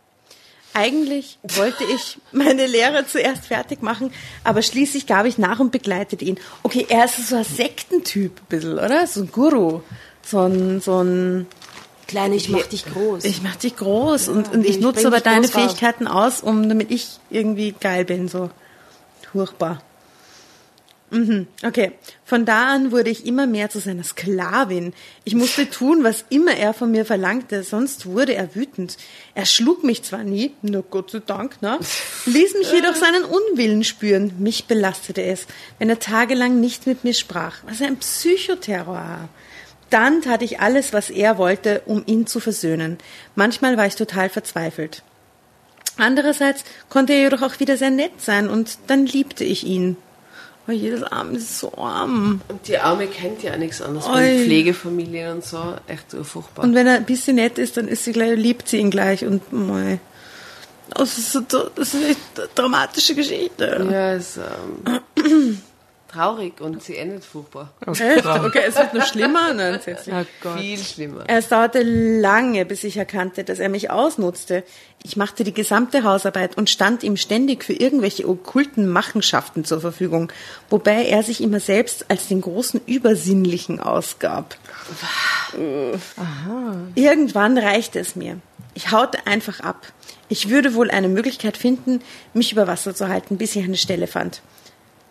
Eigentlich 0.73 1.39
wollte 1.43 1.83
ich 1.83 2.19
meine 2.31 2.67
Lehre 2.67 3.05
zuerst 3.07 3.47
fertig 3.47 3.81
machen, 3.81 4.13
aber 4.43 4.61
schließlich 4.61 5.07
gab 5.07 5.25
ich 5.25 5.37
nach 5.37 5.59
und 5.59 5.71
begleitete 5.71 6.23
ihn. 6.23 6.39
Okay, 6.63 6.85
er 6.89 7.05
ist 7.05 7.27
so 7.27 7.37
ein 7.37 7.43
Sektentyp, 7.43 8.39
ein 8.39 8.45
bisschen, 8.49 8.73
oder? 8.73 9.07
So 9.07 9.21
ein 9.21 9.31
Guru. 9.31 9.81
So 10.21 10.41
ein, 10.41 10.79
so 10.79 11.03
ein, 11.03 11.47
Kleine, 12.09 12.35
ich 12.35 12.49
mach 12.49 12.65
dich 12.65 12.85
groß. 12.85 13.23
ich 13.23 13.43
mach 13.43 13.55
dich 13.55 13.75
groß 13.75 14.29
und, 14.29 14.51
und 14.51 14.65
ich 14.65 14.77
ich 14.77 14.79
nutze 14.79 15.05
aber 15.05 15.19
deine. 15.19 15.47
Fähigkeiten 15.47 16.07
aus, 16.07 16.41
um, 16.41 16.67
damit 16.67 16.89
ich 16.89 17.19
irgendwie 17.29 17.71
geil 17.71 18.03
bin, 18.03 18.27
so. 18.27 18.49
Furchtbar. 19.31 19.83
Mhm, 21.11 21.47
okay. 21.63 21.93
Von 22.23 22.45
da 22.45 22.67
an 22.67 22.91
wurde 22.91 23.09
ich 23.09 23.25
immer 23.25 23.47
mehr 23.47 23.69
zu 23.69 23.79
seiner 23.79 24.03
Sklavin. 24.03 24.93
Ich 25.23 25.33
musste 25.33 25.69
tun, 25.69 26.03
was 26.03 26.25
immer 26.29 26.55
er 26.55 26.73
von 26.73 26.91
mir 26.91 27.05
verlangte, 27.05 27.63
sonst 27.63 28.05
wurde 28.05 28.35
er 28.35 28.55
wütend. 28.55 28.97
Er 29.33 29.45
schlug 29.45 29.83
mich 29.83 30.03
zwar 30.03 30.23
nie, 30.23 30.53
nur 30.61 30.83
Gott 30.83 31.11
sei 31.11 31.19
Dank, 31.25 31.61
ne? 31.61 31.79
ließ 32.25 32.53
mich 32.55 32.71
jedoch 32.71 32.95
seinen 32.95 33.23
Unwillen 33.23 33.83
spüren. 33.83 34.33
Mich 34.37 34.65
belastete 34.65 35.23
es, 35.23 35.47
wenn 35.79 35.89
er 35.89 35.99
tagelang 35.99 36.59
nicht 36.59 36.85
mit 36.85 37.03
mir 37.03 37.13
sprach. 37.13 37.57
Was 37.65 37.81
ein 37.81 37.97
Psychoterror. 37.97 39.29
Dann 39.89 40.21
tat 40.21 40.43
ich 40.43 40.59
alles, 40.59 40.93
was 40.93 41.09
er 41.09 41.39
wollte, 41.39 41.81
um 41.87 42.03
ihn 42.05 42.27
zu 42.27 42.39
versöhnen. 42.39 42.99
Manchmal 43.35 43.77
war 43.77 43.87
ich 43.87 43.95
total 43.95 44.29
verzweifelt. 44.29 45.01
Andererseits 45.97 46.63
konnte 46.89 47.13
er 47.13 47.23
jedoch 47.23 47.41
auch 47.41 47.59
wieder 47.59 47.75
sehr 47.75 47.89
nett 47.89 48.21
sein 48.21 48.47
und 48.47 48.77
dann 48.87 49.05
liebte 49.07 49.43
ich 49.43 49.65
ihn. 49.65 49.97
Oh, 50.69 50.71
jedes 50.71 51.01
Arm 51.01 51.33
ist 51.33 51.57
so 51.57 51.73
arm. 51.77 52.41
Und 52.47 52.67
die 52.67 52.77
Arme 52.77 53.07
kennt 53.07 53.41
ja 53.41 53.57
nichts 53.57 53.81
anderes. 53.81 54.07
Oi. 54.07 54.43
Pflegefamilien 54.43 55.37
und 55.37 55.43
so. 55.43 55.75
Echt 55.87 56.15
furchtbar. 56.23 56.63
Und 56.63 56.75
wenn 56.75 56.85
er 56.85 56.95
ein 56.95 57.05
bisschen 57.05 57.37
nett 57.37 57.57
ist, 57.57 57.75
dann 57.77 57.87
ist 57.87 58.03
sie 58.03 58.11
gleich, 58.11 58.37
liebt 58.37 58.67
sie 58.67 58.77
ihn 58.77 58.91
gleich 58.91 59.25
und 59.25 59.51
mei. 59.51 59.99
Das 60.91 61.17
ist, 61.17 61.31
so, 61.31 61.41
das 61.41 61.93
ist 61.93 61.95
eine 61.95 62.47
dramatische 62.53 63.15
Geschichte. 63.15 63.87
ja, 63.91 64.13
ist 64.13 64.37
ähm, 64.37 65.61
traurig 66.11 66.59
und 66.59 66.83
sie 66.83 66.97
endet 66.97 67.23
furchtbar. 67.23 67.71
Echt? 67.85 68.25
Okay, 68.25 68.63
es 68.67 68.75
wird 68.75 68.93
noch 68.93 69.05
schlimmer. 69.05 69.53
Nein, 69.53 69.79
oh 69.85 70.25
Gott. 70.41 70.59
Viel 70.59 70.77
schlimmer. 70.77 71.23
Es 71.27 71.47
dauerte 71.47 71.81
lange, 71.83 72.65
bis 72.65 72.83
ich 72.83 72.97
erkannte, 72.97 73.43
dass 73.43 73.59
er 73.59 73.69
mich 73.69 73.89
ausnutzte. 73.89 74.63
Ich 75.03 75.15
machte 75.15 75.43
die 75.43 75.53
gesamte 75.53 76.03
Hausarbeit 76.03 76.57
und 76.57 76.69
stand 76.69 77.03
ihm 77.03 77.15
ständig 77.15 77.63
für 77.63 77.73
irgendwelche 77.73 78.27
okkulten 78.27 78.89
Machenschaften 78.89 79.63
zur 79.63 79.79
Verfügung, 79.79 80.31
wobei 80.69 81.05
er 81.05 81.23
sich 81.23 81.41
immer 81.41 81.59
selbst 81.59 82.09
als 82.09 82.27
den 82.27 82.41
großen 82.41 82.81
Übersinnlichen 82.85 83.79
ausgab. 83.79 84.57
Irgendwann 86.95 87.57
reichte 87.57 87.99
es 87.99 88.15
mir. 88.15 88.39
Ich 88.73 88.91
haute 88.91 89.25
einfach 89.25 89.61
ab. 89.61 89.87
Ich 90.27 90.49
würde 90.49 90.73
wohl 90.73 90.91
eine 90.91 91.07
Möglichkeit 91.09 91.57
finden, 91.57 92.01
mich 92.33 92.51
über 92.51 92.67
Wasser 92.67 92.93
zu 92.93 93.07
halten, 93.07 93.37
bis 93.37 93.55
ich 93.55 93.63
eine 93.63 93.77
Stelle 93.77 94.07
fand. 94.07 94.41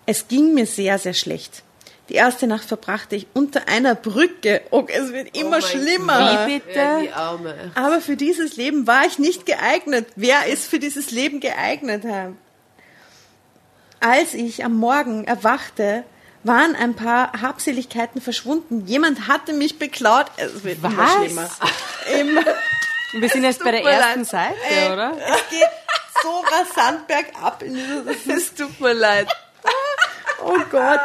Es 0.08 0.26
ging 0.26 0.54
mir 0.54 0.64
sehr, 0.64 0.98
sehr 0.98 1.12
schlecht. 1.12 1.62
Die 2.08 2.14
erste 2.14 2.46
Nacht 2.46 2.64
verbrachte 2.64 3.14
ich 3.14 3.26
unter 3.34 3.68
einer 3.68 3.94
Brücke. 3.94 4.62
Oh, 4.70 4.86
es 4.88 5.12
wird 5.12 5.36
immer 5.36 5.50
mein 5.50 5.60
schlimmer. 5.60 6.46
Wie 6.46 6.58
bitte? 6.60 6.78
Ja, 6.78 7.00
die 7.00 7.12
Arme. 7.12 7.72
Aber 7.74 8.00
für 8.00 8.16
dieses 8.16 8.56
Leben 8.56 8.86
war 8.86 9.04
ich 9.04 9.18
nicht 9.18 9.44
geeignet. 9.44 10.06
Wer 10.16 10.46
ist 10.46 10.64
für 10.64 10.78
dieses 10.78 11.10
Leben 11.10 11.40
geeignet, 11.40 12.04
Herr? 12.04 12.32
Als 14.00 14.32
ich 14.32 14.64
am 14.64 14.76
Morgen 14.76 15.24
erwachte, 15.24 16.04
waren 16.42 16.74
ein 16.74 16.94
paar 16.94 17.42
Habseligkeiten 17.42 18.22
verschwunden. 18.22 18.86
Jemand 18.86 19.28
hatte 19.28 19.52
mich 19.52 19.78
beklaut. 19.78 20.24
Es 20.38 20.64
wird 20.64 20.78
immer 20.78 20.96
Was? 20.96 21.16
schlimmer. 21.16 21.50
Immer. 22.18 22.44
Wir 23.12 23.28
sind 23.28 23.44
jetzt 23.44 23.62
bei 23.62 23.72
der 23.72 23.84
ersten 23.84 24.20
leid. 24.20 24.26
Seite, 24.26 24.92
oder? 24.94 25.12
Es 25.18 25.50
geht 25.50 25.68
so 26.22 26.42
rasant 26.50 27.06
bergab. 27.06 27.62
In 27.62 27.78
das 28.06 28.16
Es 28.26 28.54
tut 28.54 28.80
mir 28.80 28.94
leid. 28.94 29.28
oh 30.44 30.58
Gott. 30.70 31.00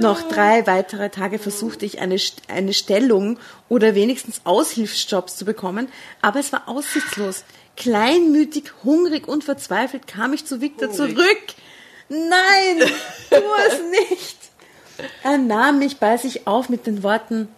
Noch 0.00 0.28
drei 0.28 0.66
weitere 0.66 1.10
Tage 1.10 1.38
versuchte 1.40 1.84
ich 1.84 2.00
eine, 2.00 2.16
eine 2.46 2.72
Stellung 2.72 3.38
oder 3.68 3.96
wenigstens 3.96 4.40
Aushilfsjobs 4.44 5.36
zu 5.36 5.44
bekommen, 5.44 5.88
aber 6.22 6.38
es 6.38 6.52
war 6.52 6.68
aussichtslos. 6.68 7.44
Kleinmütig, 7.76 8.72
hungrig 8.84 9.26
und 9.26 9.44
verzweifelt 9.44 10.06
kam 10.06 10.32
ich 10.32 10.44
zu 10.46 10.60
Victor 10.60 10.88
Hungrig. 10.88 11.16
zurück. 11.16 11.38
Nein, 12.08 12.90
tu 13.28 13.42
es 13.66 13.80
nicht. 14.10 14.38
Er 15.22 15.38
nahm 15.38 15.78
mich 15.78 15.98
bei 15.98 16.16
sich 16.16 16.46
auf 16.46 16.68
mit 16.68 16.86
den 16.86 17.02
Worten, 17.02 17.48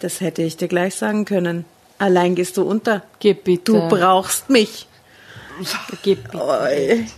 das 0.00 0.20
hätte 0.20 0.42
ich 0.42 0.56
dir 0.56 0.68
gleich 0.68 0.94
sagen 0.94 1.24
können. 1.24 1.64
Allein 1.98 2.34
gehst 2.34 2.56
du 2.56 2.62
unter. 2.62 3.02
Gib 3.18 3.44
bitte. 3.44 3.72
Du 3.72 3.88
brauchst 3.88 4.48
mich. 4.50 4.86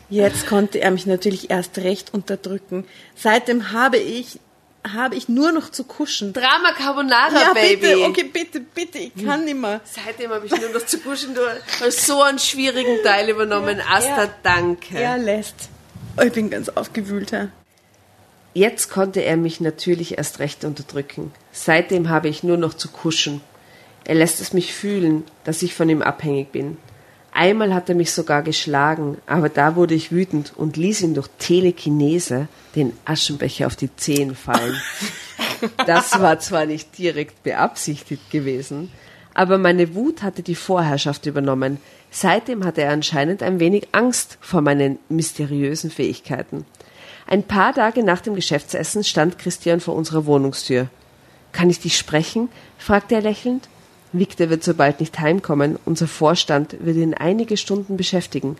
Jetzt 0.08 0.46
konnte 0.46 0.80
er 0.80 0.90
mich 0.90 1.06
natürlich 1.06 1.50
erst 1.50 1.78
recht 1.78 2.12
unterdrücken. 2.14 2.84
Seitdem 3.16 3.72
habe 3.72 3.98
ich, 3.98 4.38
habe 4.86 5.14
ich 5.14 5.28
nur 5.28 5.52
noch 5.52 5.70
zu 5.70 5.84
kuschen. 5.84 6.32
Drama 6.32 6.72
Carbonara, 6.76 7.32
Ja, 7.40 7.52
Baby. 7.52 7.76
bitte, 7.76 8.00
okay, 8.04 8.24
bitte, 8.24 8.60
bitte, 8.60 8.98
ich 8.98 9.24
kann 9.24 9.44
nicht 9.44 9.56
mehr. 9.58 9.80
Seitdem 9.84 10.30
habe 10.30 10.46
ich 10.46 10.52
nur 10.58 10.70
noch 10.70 10.86
zu 10.86 10.98
kuschen. 11.00 11.34
Du 11.34 11.40
hast 11.84 12.06
so 12.06 12.22
einen 12.22 12.38
schwierigen 12.38 13.02
Teil 13.02 13.28
übernommen. 13.28 13.80
Asta, 13.80 14.24
Ja. 14.24 14.30
danke. 14.42 14.98
Er 14.98 15.18
lässt. 15.18 15.68
Oh, 16.16 16.22
ich 16.22 16.32
bin 16.32 16.50
ganz 16.50 16.68
aufgewühlt, 16.70 17.32
Herr. 17.32 17.48
Jetzt 18.52 18.90
konnte 18.90 19.20
er 19.22 19.36
mich 19.36 19.60
natürlich 19.60 20.18
erst 20.18 20.40
recht 20.40 20.64
unterdrücken. 20.64 21.32
Seitdem 21.52 22.08
habe 22.08 22.28
ich 22.28 22.42
nur 22.42 22.56
noch 22.56 22.74
zu 22.74 22.88
kuschen. 22.88 23.40
Er 24.04 24.16
lässt 24.16 24.40
es 24.40 24.52
mich 24.52 24.72
fühlen, 24.74 25.22
dass 25.44 25.62
ich 25.62 25.74
von 25.74 25.88
ihm 25.88 26.02
abhängig 26.02 26.50
bin. 26.50 26.78
Einmal 27.32 27.72
hat 27.74 27.88
er 27.88 27.94
mich 27.94 28.12
sogar 28.12 28.42
geschlagen, 28.42 29.18
aber 29.26 29.48
da 29.48 29.76
wurde 29.76 29.94
ich 29.94 30.10
wütend 30.10 30.52
und 30.56 30.76
ließ 30.76 31.02
ihn 31.02 31.14
durch 31.14 31.28
Telekinese 31.38 32.48
den 32.74 32.92
Aschenbecher 33.04 33.66
auf 33.66 33.76
die 33.76 33.94
Zehen 33.96 34.34
fallen. 34.34 34.80
Das 35.86 36.18
war 36.18 36.38
zwar 36.40 36.64
nicht 36.64 36.96
direkt 36.96 37.42
beabsichtigt 37.42 38.30
gewesen, 38.30 38.90
aber 39.34 39.58
meine 39.58 39.94
Wut 39.94 40.22
hatte 40.22 40.42
die 40.42 40.54
Vorherrschaft 40.54 41.26
übernommen. 41.26 41.78
Seitdem 42.10 42.64
hatte 42.64 42.80
er 42.80 42.92
anscheinend 42.92 43.42
ein 43.42 43.60
wenig 43.60 43.88
Angst 43.92 44.38
vor 44.40 44.62
meinen 44.62 44.98
mysteriösen 45.10 45.90
Fähigkeiten. 45.90 46.64
Ein 47.26 47.42
paar 47.42 47.74
Tage 47.74 48.02
nach 48.02 48.20
dem 48.20 48.34
Geschäftsessen 48.34 49.04
stand 49.04 49.38
Christian 49.38 49.80
vor 49.80 49.94
unserer 49.94 50.26
Wohnungstür. 50.26 50.88
Kann 51.52 51.70
ich 51.70 51.80
dich 51.80 51.96
sprechen? 51.96 52.48
fragte 52.78 53.16
er 53.16 53.22
lächelnd. 53.22 53.68
Victor 54.12 54.50
wird 54.50 54.64
so 54.64 54.74
bald 54.74 55.00
nicht 55.00 55.18
heimkommen. 55.20 55.78
Unser 55.84 56.08
Vorstand 56.08 56.76
wird 56.80 56.96
ihn 56.96 57.14
einige 57.14 57.56
Stunden 57.56 57.96
beschäftigen. 57.96 58.56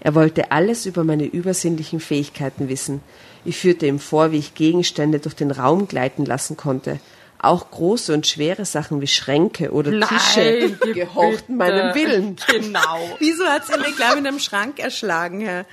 Er 0.00 0.14
wollte 0.14 0.52
alles 0.52 0.86
über 0.86 1.04
meine 1.04 1.24
übersinnlichen 1.24 2.00
Fähigkeiten 2.00 2.68
wissen. 2.68 3.00
Ich 3.44 3.56
führte 3.58 3.86
ihm 3.86 3.98
vor, 3.98 4.32
wie 4.32 4.38
ich 4.38 4.54
Gegenstände 4.54 5.18
durch 5.18 5.34
den 5.34 5.50
Raum 5.50 5.88
gleiten 5.88 6.24
lassen 6.24 6.56
konnte. 6.56 7.00
Auch 7.40 7.70
große 7.70 8.12
und 8.12 8.26
schwere 8.26 8.64
Sachen 8.64 9.00
wie 9.00 9.06
Schränke 9.06 9.70
oder 9.70 9.92
Nein, 9.92 10.08
Tische 10.08 10.76
bitte. 10.80 10.92
gehorchten 10.92 11.56
meinem 11.56 11.94
Willen. 11.94 12.36
Genau. 12.50 12.98
Wieso 13.20 13.44
hat 13.44 13.66
sie 13.66 13.78
mich 13.78 13.94
gleich 13.96 14.16
mit 14.16 14.26
einem 14.26 14.40
Schrank 14.40 14.80
erschlagen, 14.80 15.40
Herr? 15.40 15.64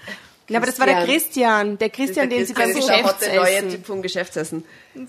Ja, 0.47 0.57
aber 0.59 0.67
das 0.67 0.79
war 0.79 0.85
der 0.85 1.05
Christian. 1.05 1.77
Der 1.79 1.89
Christian, 1.89 2.29
den 2.29 2.45
sie 2.45 2.53
beim 2.53 2.69
ist 2.69 2.87
der 2.87 2.97
der 2.97 3.03
neue 3.03 3.13
Geschäftsessen. 3.13 3.69
Typ 3.69 3.85
vom 3.85 4.01
Geschäftsessen. 4.03 4.65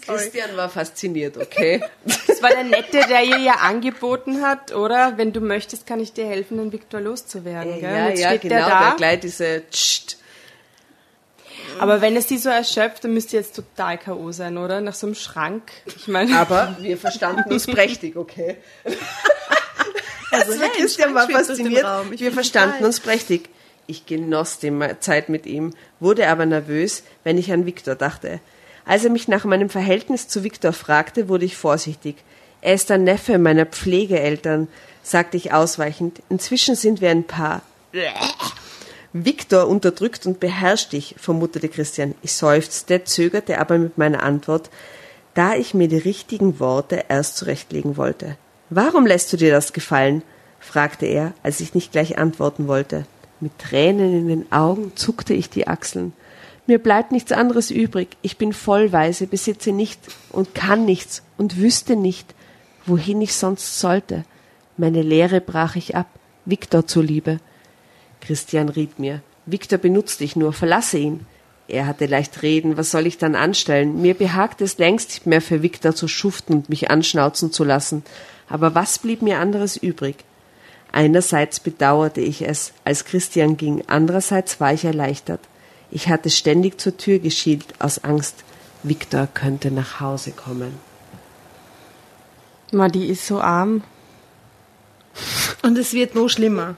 Christian 0.07 0.57
war 0.57 0.69
fasziniert, 0.71 1.37
okay? 1.37 1.83
Das 2.27 2.43
war 2.43 2.51
der 2.51 2.65
Nette, 2.65 3.01
der 3.09 3.23
ihr 3.23 3.39
ja 3.39 3.55
angeboten 3.55 4.43
hat, 4.43 4.75
oder? 4.75 5.15
Wenn 5.17 5.33
du 5.33 5.41
möchtest, 5.41 5.87
kann 5.87 6.01
ich 6.01 6.13
dir 6.13 6.27
helfen, 6.27 6.57
den 6.59 6.73
Viktor 6.73 7.01
loszuwerden. 7.01 7.81
Gell? 7.81 7.91
ja, 7.91 8.09
jetzt 8.09 8.21
ja, 8.21 8.29
steht 8.31 8.43
genau, 8.43 8.57
der 8.57 8.67
der 8.67 8.79
da. 8.91 8.95
gleich 8.97 9.21
diese 9.21 9.63
Tscht. 9.71 10.17
Aber 11.79 12.01
wenn 12.01 12.17
es 12.17 12.29
sie 12.29 12.39
so 12.39 12.49
erschöpft, 12.49 13.05
dann 13.05 13.13
müsste 13.13 13.37
jetzt 13.37 13.57
total 13.57 13.99
K.O. 13.99 14.33
sein, 14.33 14.57
oder? 14.57 14.81
Nach 14.81 14.95
so 14.95 15.07
einem 15.07 15.15
Schrank. 15.15 15.71
Ich 15.85 16.09
meine, 16.09 16.39
Aber 16.39 16.77
wir 16.81 16.97
verstanden 16.97 17.53
uns 17.53 17.67
prächtig, 17.67 18.17
okay? 18.17 18.57
Also, 20.33 20.59
nein, 20.59 20.71
Christian 20.77 21.15
war 21.15 21.31
fasziniert. 21.31 21.87
Wir 22.11 22.33
verstanden 22.33 22.73
total- 22.75 22.87
uns 22.87 23.01
prächtig. 23.01 23.49
Ich 23.87 24.07
genoss 24.07 24.59
die 24.59 24.73
Zeit 25.01 25.29
mit 25.29 25.47
ihm, 25.47 25.73
wurde 26.01 26.29
aber 26.29 26.47
nervös, 26.47 27.03
wenn 27.25 27.39
ich 27.39 27.53
an 27.53 27.67
Viktor 27.67 27.95
dachte. 27.95 28.41
Als 28.85 29.05
er 29.05 29.11
mich 29.11 29.29
nach 29.29 29.45
meinem 29.45 29.69
Verhältnis 29.69 30.29
zu 30.29 30.45
Viktor 30.45 30.73
fragte, 30.73 31.29
wurde 31.29 31.45
ich 31.45 31.57
vorsichtig. 31.57 32.17
Er 32.61 32.75
ist 32.75 32.91
der 32.91 32.99
Neffe 32.99 33.39
meiner 33.39 33.67
Pflegeeltern, 33.67 34.69
sagte 35.03 35.37
ich 35.37 35.53
ausweichend. 35.53 36.21
Inzwischen 36.29 36.75
sind 36.75 37.01
wir 37.01 37.11
ein 37.11 37.25
Paar. 37.25 37.63
Viktor 39.13 39.69
unterdrückt 39.69 40.27
und 40.27 40.41
beherrscht 40.41 40.93
dich, 40.93 41.15
vermutete 41.19 41.69
Christian. 41.69 42.15
Ich 42.23 42.33
seufzte, 42.33 43.05
zögerte 43.05 43.59
aber 43.59 43.79
mit 43.79 43.99
meiner 43.99 44.23
Antwort, 44.23 44.69
da 45.35 45.55
ich 45.55 45.75
mir 45.75 45.89
die 45.89 45.99
richtigen 45.99 46.61
Worte 46.61 47.05
erst 47.09 47.37
zurechtlegen 47.37 47.97
wollte. 47.97 48.37
Warum 48.69 49.07
lässt 49.07 49.33
du 49.33 49.37
dir 49.37 49.53
das 49.53 49.73
gefallen? 49.73 50.23
fragte 50.59 51.07
er, 51.07 51.33
als 51.43 51.61
ich 51.61 51.75
nicht 51.75 51.93
gleich 51.93 52.19
antworten 52.19 52.67
wollte. 52.67 53.07
Mit 53.41 53.59
Tränen 53.59 54.13
in 54.15 54.29
den 54.29 54.53
Augen 54.53 54.93
zuckte 54.95 55.35
ich 55.35 55.51
die 55.51 55.69
Achseln. 55.69 56.13
Mir 56.67 56.79
bleibt 56.79 57.13
nichts 57.13 57.33
anderes 57.33 57.71
übrig. 57.71 58.17
Ich 58.23 58.39
bin 58.39 58.53
vollweise, 58.53 59.27
besitze 59.27 59.73
nicht 59.73 60.01
und 60.31 60.55
kann 60.55 60.85
nichts 60.85 61.23
und 61.37 61.59
wüsste 61.59 61.97
nicht, 61.97 62.35
wohin 62.87 63.21
ich 63.21 63.35
sonst 63.35 63.79
sollte. 63.79 64.25
Meine 64.77 65.03
Lehre 65.03 65.41
brach 65.41 65.77
ich 65.77 65.95
ab, 65.95 66.09
Viktor 66.45 66.87
zuliebe. 66.87 67.39
Christian 68.21 68.69
riet 68.69 68.99
mir, 68.99 69.23
Viktor 69.45 69.79
benutzt 69.79 70.21
dich 70.21 70.35
nur, 70.35 70.53
verlasse 70.53 70.99
ihn. 70.99 71.27
Er 71.69 71.87
hatte 71.87 72.07
leicht 72.07 72.43
reden, 72.43 72.77
was 72.77 72.91
soll 72.91 73.07
ich 73.07 73.19
dann 73.19 73.35
anstellen? 73.35 74.01
Mir 74.01 74.15
behagte 74.15 74.65
es 74.65 74.79
längst 74.79 75.11
nicht 75.11 75.27
mehr 75.27 75.43
für 75.43 75.63
Viktor 75.63 75.95
zu 75.95 76.09
schuften 76.09 76.55
und 76.55 76.69
mich 76.69 76.91
anschnauzen 76.91 77.53
zu 77.53 77.65
lassen. 77.65 78.03
Aber 78.49 78.75
was 78.75 78.99
blieb 78.99 79.23
mir 79.23 79.39
anderes 79.39 79.77
übrig? 79.77 80.17
Einerseits 80.97 81.61
bedauerte 81.61 82.23
ich 82.23 82.41
es, 82.41 82.73
als 82.83 83.05
Christian 83.05 83.59
ging, 83.59 83.85
andererseits 83.87 84.61
war 84.61 84.73
ich 84.73 84.87
erleichtert. 84.87 85.41
Ich 85.91 86.09
hatte 86.09 86.31
ständig 86.31 86.81
zur 86.81 86.97
Tür 86.97 87.19
geschielt, 87.19 87.67
aus 87.81 88.03
Angst, 88.03 88.45
Viktor 88.83 89.29
könnte 89.35 89.71
nach 89.71 90.01
Hause 90.01 90.31
kommen. 90.31 90.79
Ma, 92.73 92.89
die 92.89 93.09
ist 93.09 93.27
so 93.27 93.43
arm. 93.43 93.85
Und 95.63 95.77
es 95.77 95.93
wird 95.93 96.15
noch 96.15 96.29
schlimmer. 96.29 96.77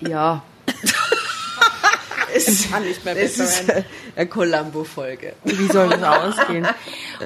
Ja. 0.00 0.42
es 2.34 2.70
Kann 2.70 2.84
nicht 2.84 3.04
mehr 3.04 3.14
es 3.14 3.36
besser 3.36 3.44
ist 3.44 3.68
werden. 3.68 3.84
eine 4.16 4.26
Columbo-Folge. 4.26 5.34
Wie 5.44 5.66
soll 5.66 5.90
das 5.90 6.02
ausgehen? 6.02 6.66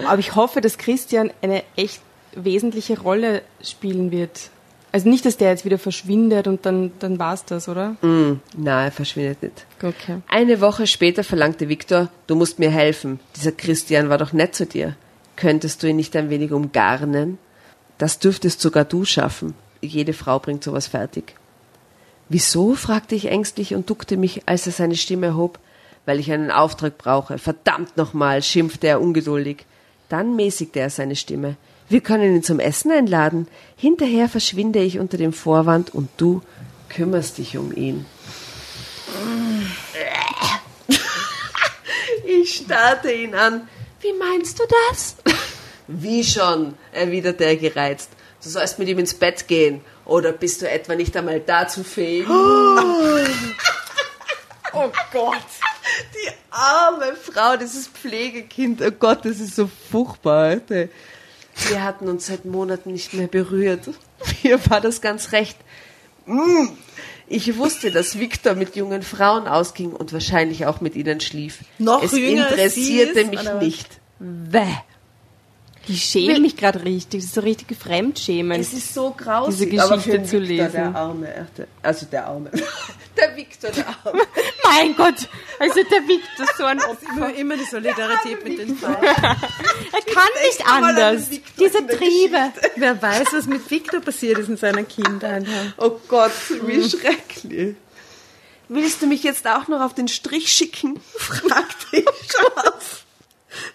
Aber 0.05 0.19
ich 0.19 0.35
hoffe, 0.35 0.61
dass 0.61 0.79
Christian 0.79 1.33
eine 1.43 1.63
echt 1.77 2.01
wesentliche 2.35 2.99
Rolle 2.99 3.43
spielen 3.63 4.11
wird. 4.11 4.51
Also 4.97 5.11
nicht, 5.11 5.27
dass 5.27 5.37
der 5.37 5.51
jetzt 5.51 5.67
wieder 5.67 5.77
verschwindet 5.77 6.49
und 6.49 6.65
dann, 6.65 6.91
dann 7.01 7.19
war's 7.19 7.45
das, 7.45 7.69
oder? 7.69 7.97
Na, 8.57 8.85
er 8.85 8.91
verschwindet 8.91 9.43
nicht. 9.43 9.67
Okay. 9.83 10.23
Eine 10.27 10.63
Woche 10.63 10.87
später 10.87 11.23
verlangte 11.23 11.69
Viktor, 11.69 12.09
du 12.27 12.35
musst 12.35 12.59
mir 12.59 12.71
helfen. 12.71 13.21
Dieser 13.37 13.53
Christian 13.53 14.09
war 14.09 14.17
doch 14.17 14.33
nett 14.33 14.55
zu 14.55 14.65
dir. 14.65 14.97
Könntest 15.37 15.83
du 15.83 15.87
ihn 15.87 15.97
nicht 15.97 16.17
ein 16.17 16.31
wenig 16.31 16.51
umgarnen? 16.51 17.37
Das 17.99 18.21
dürftest 18.21 18.63
sogar 18.63 18.87
du 18.87 19.05
schaffen. 19.05 19.53
Jede 19.83 20.15
Frau 20.15 20.39
bringt 20.39 20.65
sowas 20.65 20.87
fertig. 20.87 21.35
Wieso? 22.31 22.75
fragte 22.75 23.17
ich 23.17 23.27
ängstlich 23.27 23.75
und 23.75 23.91
duckte 23.91 24.17
mich, 24.17 24.49
als 24.49 24.67
er 24.67 24.73
seine 24.73 24.97
Stimme 24.97 25.27
erhob. 25.27 25.59
Weil 26.07 26.21
ich 26.21 26.33
einen 26.33 26.51
Auftrag 26.51 26.97
brauche. 26.97 27.37
Verdammt 27.37 27.99
nochmal, 27.99 28.43
schimpfte 28.43 28.87
er 28.87 29.03
ungeduldig. 29.03 29.67
Dann 30.09 30.37
mäßigte 30.37 30.81
er 30.81 30.89
seine 30.89 31.17
Stimme. 31.17 31.57
Wir 31.89 32.01
können 32.01 32.37
ihn 32.37 32.43
zum 32.43 32.59
Essen 32.59 32.91
einladen. 32.91 33.47
Hinterher 33.77 34.29
verschwinde 34.29 34.81
ich 34.81 34.99
unter 34.99 35.17
dem 35.19 35.33
Vorwand 35.33 35.95
und 35.95 36.09
du 36.17 36.43
kümmerst 36.89 37.39
dich 37.39 37.57
um 37.57 37.73
ihn. 37.75 38.07
Ich 42.27 42.57
starrte 42.57 43.13
ihn 43.13 43.35
an. 43.35 43.69
Wie 44.01 44.13
meinst 44.13 44.59
du 44.59 44.65
das? 44.91 45.17
Wie 45.87 46.25
schon, 46.25 46.75
erwiderte 46.93 47.45
er 47.45 47.57
gereizt. 47.57 48.11
Du 48.43 48.49
sollst 48.49 48.79
mit 48.79 48.89
ihm 48.89 48.99
ins 48.99 49.15
Bett 49.15 49.47
gehen. 49.47 49.81
Oder 50.05 50.33
bist 50.33 50.63
du 50.63 50.69
etwa 50.69 50.95
nicht 50.95 51.17
einmal 51.17 51.41
dazu 51.41 51.85
fähig? 51.85 52.29
Oh 52.29 53.23
Gott. 55.13 55.39
Die 56.15 56.31
arme 56.51 57.15
Frau, 57.15 57.57
dieses 57.57 57.87
Pflegekind. 57.87 58.83
Oh 58.83 58.91
Gott, 58.91 59.25
das 59.25 59.39
ist 59.41 59.55
so 59.57 59.71
furchtbar. 59.91 60.45
Alter. 60.45 60.89
Wir 61.69 61.83
hatten 61.83 62.09
uns 62.09 62.27
seit 62.27 62.45
Monaten 62.45 62.93
nicht 62.93 63.15
mehr 63.15 63.29
berührt. 63.29 63.89
Mir 64.43 64.59
war 64.71 64.81
das 64.81 65.01
ganz 65.01 65.33
recht. 65.33 65.57
Mm. 66.27 66.69
Ich 67.29 67.57
wusste, 67.57 67.91
dass 67.91 68.19
Viktor 68.19 68.55
mit 68.55 68.77
jungen 68.77 69.03
Frauen 69.03 69.49
ausging 69.49 69.93
und 69.93 70.13
wahrscheinlich 70.13 70.67
auch 70.67 70.81
mit 70.81 70.95
ihnen 70.95 71.21
schlief. 71.21 71.59
Noch 71.79 72.03
es 72.03 72.13
interessierte 72.13 73.21
ist, 73.21 73.31
mich 73.31 73.53
nicht. 73.61 74.01
Bäh. 74.21 74.63
Die 75.89 75.97
schämen 75.97 76.43
mich 76.43 76.57
gerade 76.57 76.83
richtig. 76.85 77.21
Das 77.21 77.27
ist 77.27 77.35
so 77.35 77.41
richtig 77.41 77.77
Fremdschämen. 77.77 78.61
Es 78.61 78.73
ist 78.73 78.93
so 78.93 79.11
grausig, 79.17 79.71
Diese 79.71 79.89
Geschichte 79.89 80.11
für 80.11 80.23
zu 80.25 80.41
Victor, 80.41 80.41
lesen. 80.41 80.73
Der 80.73 80.95
Arme, 80.97 81.47
also 81.83 82.07
der 82.07 82.27
Arme. 82.27 82.51
Der 83.17 83.35
Viktor, 83.35 83.71
der 83.71 83.87
Arme. 84.05 84.21
mein 84.65 84.95
Gott! 84.95 85.15
Also 85.59 85.83
der 85.85 86.07
Victor 86.07 86.47
so 86.59 86.65
ein 86.65 86.79
Opfer. 86.83 87.15
Immer, 87.17 87.35
immer 87.35 87.57
die 87.57 87.65
Solidarität 87.65 88.45
mit 88.45 88.59
den 88.59 88.77
Frauen. 88.77 89.03
Er 89.03 90.13
kann 90.13 90.29
nicht 90.45 90.67
anders. 90.67 91.31
Victor 91.31 91.65
Diese 91.65 91.87
Triebe. 91.87 92.53
Wer 92.77 93.01
weiß, 93.01 93.29
was 93.33 93.47
mit 93.47 93.71
Victor 93.71 94.01
passiert 94.01 94.39
ist 94.39 94.51
in 94.51 94.59
seiner 94.59 94.83
Kindheit. 94.83 95.47
Oh 95.79 95.99
Gott, 96.09 96.31
wie 96.67 96.87
schrecklich. 96.87 97.77
Willst 98.69 99.01
du 99.01 99.07
mich 99.07 99.23
jetzt 99.23 99.47
auch 99.47 99.67
noch 99.69 99.81
auf 99.81 99.95
den 99.95 100.09
Strich 100.09 100.53
schicken? 100.53 101.01
fragte 101.17 101.97
ich 101.97 102.05
scharf. 102.31 103.06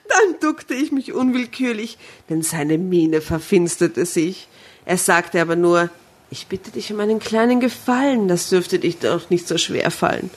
Dann 0.07 0.39
duckte 0.39 0.73
ich 0.73 0.91
mich 0.91 1.13
unwillkürlich, 1.13 1.97
denn 2.29 2.41
seine 2.41 2.77
Miene 2.77 3.21
verfinsterte 3.21 4.05
sich. 4.05 4.47
Er 4.85 4.97
sagte 4.97 5.41
aber 5.41 5.55
nur, 5.55 5.89
ich 6.29 6.47
bitte 6.47 6.71
dich 6.71 6.91
um 6.93 6.99
einen 6.99 7.19
kleinen 7.19 7.59
Gefallen, 7.59 8.27
das 8.27 8.49
dürfte 8.49 8.79
dich 8.79 8.99
doch 8.99 9.29
nicht 9.29 9.47
so 9.47 9.57
schwer 9.57 9.91
fallen. 9.91 10.29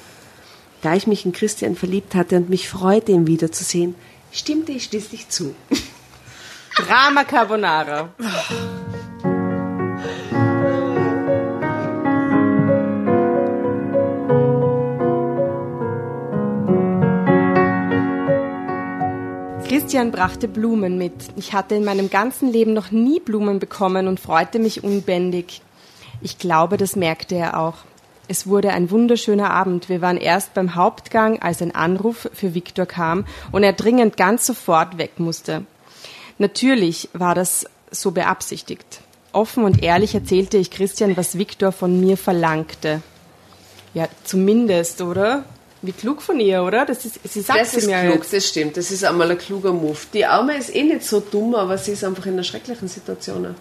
Da 0.82 0.94
ich 0.94 1.06
mich 1.06 1.24
in 1.24 1.32
Christian 1.32 1.76
verliebt 1.76 2.14
hatte 2.14 2.36
und 2.36 2.50
mich 2.50 2.68
freute, 2.68 3.12
ihn 3.12 3.26
wiederzusehen, 3.26 3.94
stimmte 4.32 4.72
ich 4.72 4.84
schließlich 4.84 5.28
zu. 5.28 5.54
Drama 6.76 7.24
Carbonara. 7.24 8.12
Christian 19.94 20.10
brachte 20.10 20.48
Blumen 20.48 20.98
mit. 20.98 21.12
Ich 21.36 21.52
hatte 21.52 21.76
in 21.76 21.84
meinem 21.84 22.10
ganzen 22.10 22.50
Leben 22.50 22.72
noch 22.72 22.90
nie 22.90 23.20
Blumen 23.20 23.60
bekommen 23.60 24.08
und 24.08 24.18
freute 24.18 24.58
mich 24.58 24.82
unbändig. 24.82 25.62
Ich 26.20 26.36
glaube, 26.36 26.78
das 26.78 26.96
merkte 26.96 27.36
er 27.36 27.60
auch. 27.60 27.76
Es 28.26 28.48
wurde 28.48 28.72
ein 28.72 28.90
wunderschöner 28.90 29.50
Abend. 29.50 29.88
Wir 29.88 30.00
waren 30.00 30.16
erst 30.16 30.52
beim 30.52 30.74
Hauptgang, 30.74 31.40
als 31.42 31.62
ein 31.62 31.72
Anruf 31.72 32.28
für 32.32 32.54
Viktor 32.54 32.86
kam 32.86 33.24
und 33.52 33.62
er 33.62 33.72
dringend 33.72 34.16
ganz 34.16 34.44
sofort 34.46 34.98
weg 34.98 35.20
musste. 35.20 35.64
Natürlich 36.38 37.08
war 37.12 37.36
das 37.36 37.64
so 37.92 38.10
beabsichtigt. 38.10 39.00
Offen 39.30 39.62
und 39.62 39.80
ehrlich 39.80 40.16
erzählte 40.16 40.56
ich 40.56 40.72
Christian, 40.72 41.16
was 41.16 41.38
Viktor 41.38 41.70
von 41.70 42.00
mir 42.00 42.16
verlangte. 42.16 43.00
Ja, 43.94 44.08
zumindest, 44.24 45.02
oder? 45.02 45.44
Wie 45.84 45.92
klug 45.92 46.22
von 46.22 46.40
ihr, 46.40 46.62
oder? 46.62 46.86
Das 46.86 47.04
ist, 47.04 47.20
sie 47.24 47.42
sagt 47.42 47.60
Das 47.60 47.74
ist 47.74 47.86
mir 47.86 48.00
klug, 48.00 48.14
jetzt. 48.16 48.32
das 48.32 48.48
stimmt. 48.48 48.76
Das 48.78 48.90
ist 48.90 49.04
einmal 49.04 49.30
ein 49.30 49.36
kluger 49.36 49.72
Move. 49.72 49.98
Die 50.14 50.24
Arme 50.24 50.56
ist 50.56 50.74
eh 50.74 50.82
nicht 50.82 51.04
so 51.04 51.20
dumm, 51.20 51.54
aber 51.54 51.76
sie 51.76 51.92
ist 51.92 52.02
einfach 52.04 52.24
in 52.24 52.32
einer 52.32 52.42
schrecklichen 52.42 52.88
Situation. 52.88 53.54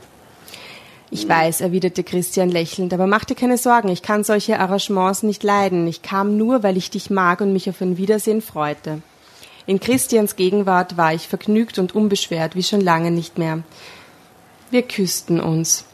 Ich 1.12 1.28
weiß, 1.28 1.62
erwiderte 1.62 2.04
Christian 2.04 2.50
lächelnd, 2.50 2.94
aber 2.94 3.08
mach 3.08 3.26
dir 3.26 3.36
keine 3.36 3.58
Sorgen, 3.58 3.90
ich 3.90 4.02
kann 4.02 4.24
solche 4.24 4.58
Arrangements 4.58 5.22
nicht 5.22 5.44
leiden. 5.44 5.86
Ich 5.86 6.02
kam 6.02 6.38
nur, 6.38 6.64
weil 6.64 6.78
ich 6.78 6.90
dich 6.90 7.10
mag 7.10 7.42
und 7.42 7.52
mich 7.54 7.70
auf 7.70 7.82
ein 7.82 7.98
Wiedersehen 7.98 8.42
freute. 8.42 9.02
In 9.66 9.80
Christians 9.80 10.36
Gegenwart 10.38 10.96
war 10.98 11.14
ich 11.14 11.28
vergnügt 11.28 11.78
und 11.78 11.94
unbeschwert, 11.94 12.56
wie 12.56 12.64
schon 12.64 12.82
lange 12.82 13.12
nicht 13.12 13.38
mehr. 13.38 13.64
Wir 14.72 14.82
küssten 14.84 15.40
uns, 15.42 15.86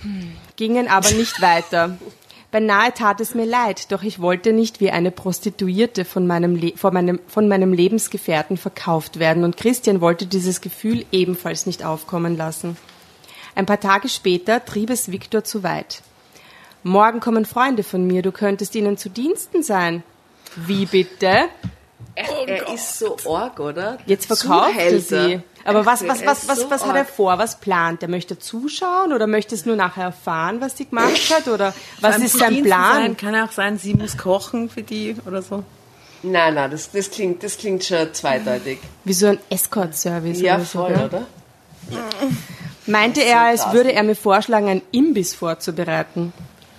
Hm, 0.00 0.32
gingen 0.56 0.88
aber 0.88 1.10
nicht 1.12 1.40
weiter. 1.40 1.96
Beinahe 2.50 2.94
tat 2.94 3.20
es 3.20 3.34
mir 3.34 3.44
leid, 3.44 3.90
doch 3.90 4.02
ich 4.02 4.20
wollte 4.20 4.52
nicht 4.52 4.80
wie 4.80 4.90
eine 4.90 5.10
Prostituierte 5.10 6.04
von 6.04 6.26
meinem, 6.26 6.54
Le 6.54 6.72
von 6.76 6.94
meinem, 6.94 7.18
von 7.26 7.48
meinem 7.48 7.72
Lebensgefährten 7.72 8.56
verkauft 8.56 9.18
werden, 9.18 9.44
und 9.44 9.56
Christian 9.56 10.00
wollte 10.00 10.26
dieses 10.26 10.60
Gefühl 10.60 11.04
ebenfalls 11.12 11.66
nicht 11.66 11.84
aufkommen 11.84 12.36
lassen. 12.36 12.76
Ein 13.54 13.66
paar 13.66 13.80
Tage 13.80 14.08
später 14.08 14.64
trieb 14.64 14.90
es 14.90 15.10
Viktor 15.10 15.42
zu 15.42 15.62
weit. 15.62 16.02
Morgen 16.82 17.20
kommen 17.20 17.46
Freunde 17.46 17.82
von 17.82 18.06
mir, 18.06 18.22
du 18.22 18.30
könntest 18.30 18.74
ihnen 18.76 18.96
zu 18.96 19.10
Diensten 19.10 19.62
sein. 19.62 20.04
Wie 20.54 20.86
bitte? 20.86 21.48
Er, 22.14 22.48
er 22.48 22.72
ist 22.74 22.98
so 22.98 23.16
arg, 23.28 23.60
oder? 23.60 23.98
Jetzt 24.06 24.26
verkauft 24.26 24.78
er 24.78 25.00
sie. 25.00 25.40
Aber 25.64 25.84
was, 25.84 26.02
Er 26.02 26.08
was, 26.08 26.24
was, 26.24 26.48
was, 26.48 26.60
so 26.60 26.70
was 26.70 26.86
hat 26.86 26.96
er 26.96 27.04
vor? 27.04 27.38
Was 27.38 27.58
plant? 27.58 28.02
Er 28.02 28.08
möchte 28.08 28.38
zuschauen 28.38 29.12
oder 29.12 29.26
möchte 29.26 29.54
es 29.54 29.66
nur 29.66 29.76
nachher 29.76 30.04
erfahren, 30.04 30.60
was 30.60 30.76
sie 30.78 30.86
gemacht 30.86 31.30
hat? 31.34 31.48
Oder 31.48 31.74
was 32.00 32.18
ist 32.18 32.38
sein 32.38 32.62
Plan? 32.62 33.02
Sein, 33.02 33.16
kann 33.16 33.34
auch 33.34 33.50
sein, 33.52 33.76
sie 33.78 33.94
muss 33.94 34.16
kochen 34.16 34.70
für 34.70 34.82
die 34.82 35.16
oder 35.26 35.42
so. 35.42 35.64
Nein, 36.22 36.54
nein, 36.54 36.70
das, 36.70 36.90
das, 36.90 37.10
klingt, 37.10 37.42
das 37.42 37.58
klingt 37.58 37.84
schon 37.84 38.14
zweideutig. 38.14 38.78
Wie 39.04 39.12
so 39.12 39.26
ein 39.26 39.38
Escort-Service 39.50 40.40
Ja, 40.40 40.54
oder 40.56 40.64
so. 40.64 40.78
voll, 40.78 40.94
gell? 40.94 41.04
oder? 41.04 41.26
Meinte 42.86 43.22
er, 43.22 43.40
als 43.42 43.72
würde 43.72 43.92
er 43.92 44.02
mir 44.04 44.14
vorschlagen, 44.16 44.68
einen 44.68 44.82
Imbiss 44.92 45.34
vorzubereiten. 45.34 46.32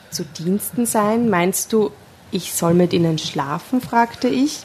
Zu 0.10 0.24
Diensten 0.24 0.86
sein? 0.86 1.30
Meinst 1.30 1.74
du, 1.74 1.92
ich 2.32 2.54
soll 2.54 2.74
mit 2.74 2.94
ihnen 2.94 3.18
schlafen? 3.18 3.82
fragte 3.82 4.28
ich. 4.30 4.62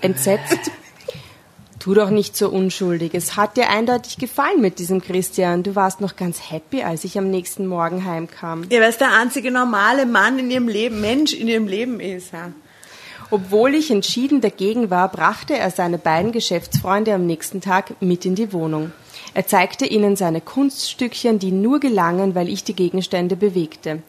Entsetzt. 0.00 0.70
Tu 1.78 1.92
doch 1.92 2.08
nicht 2.08 2.34
so 2.34 2.48
unschuldig. 2.48 3.12
Es 3.12 3.36
hat 3.36 3.58
dir 3.58 3.68
eindeutig 3.68 4.16
gefallen 4.16 4.62
mit 4.62 4.78
diesem 4.78 5.02
Christian. 5.02 5.62
Du 5.62 5.74
warst 5.74 6.00
noch 6.00 6.16
ganz 6.16 6.50
happy, 6.50 6.82
als 6.82 7.04
ich 7.04 7.18
am 7.18 7.30
nächsten 7.30 7.66
Morgen 7.66 8.06
heimkam. 8.06 8.64
Ja, 8.70 8.80
weil 8.80 8.88
es 8.88 8.96
der 8.96 9.12
einzige 9.12 9.50
normale 9.50 10.06
Mann 10.06 10.38
in 10.38 10.50
ihrem 10.50 10.68
Leben, 10.68 11.02
Mensch 11.02 11.34
in 11.34 11.46
ihrem 11.46 11.66
Leben 11.66 12.00
ist. 12.00 12.32
Ja. 12.32 12.52
Obwohl 13.30 13.74
ich 13.74 13.90
entschieden 13.90 14.40
dagegen 14.40 14.90
war, 14.90 15.10
brachte 15.10 15.58
er 15.58 15.70
seine 15.70 15.98
beiden 15.98 16.32
Geschäftsfreunde 16.32 17.12
am 17.12 17.26
nächsten 17.26 17.60
Tag 17.60 18.00
mit 18.00 18.24
in 18.24 18.34
die 18.34 18.52
Wohnung. 18.52 18.92
Er 19.34 19.46
zeigte 19.46 19.84
ihnen 19.86 20.16
seine 20.16 20.40
Kunststückchen, 20.40 21.38
die 21.38 21.50
nur 21.50 21.80
gelangen, 21.80 22.34
weil 22.34 22.48
ich 22.48 22.64
die 22.64 22.76
Gegenstände 22.76 23.36
bewegte. 23.36 24.02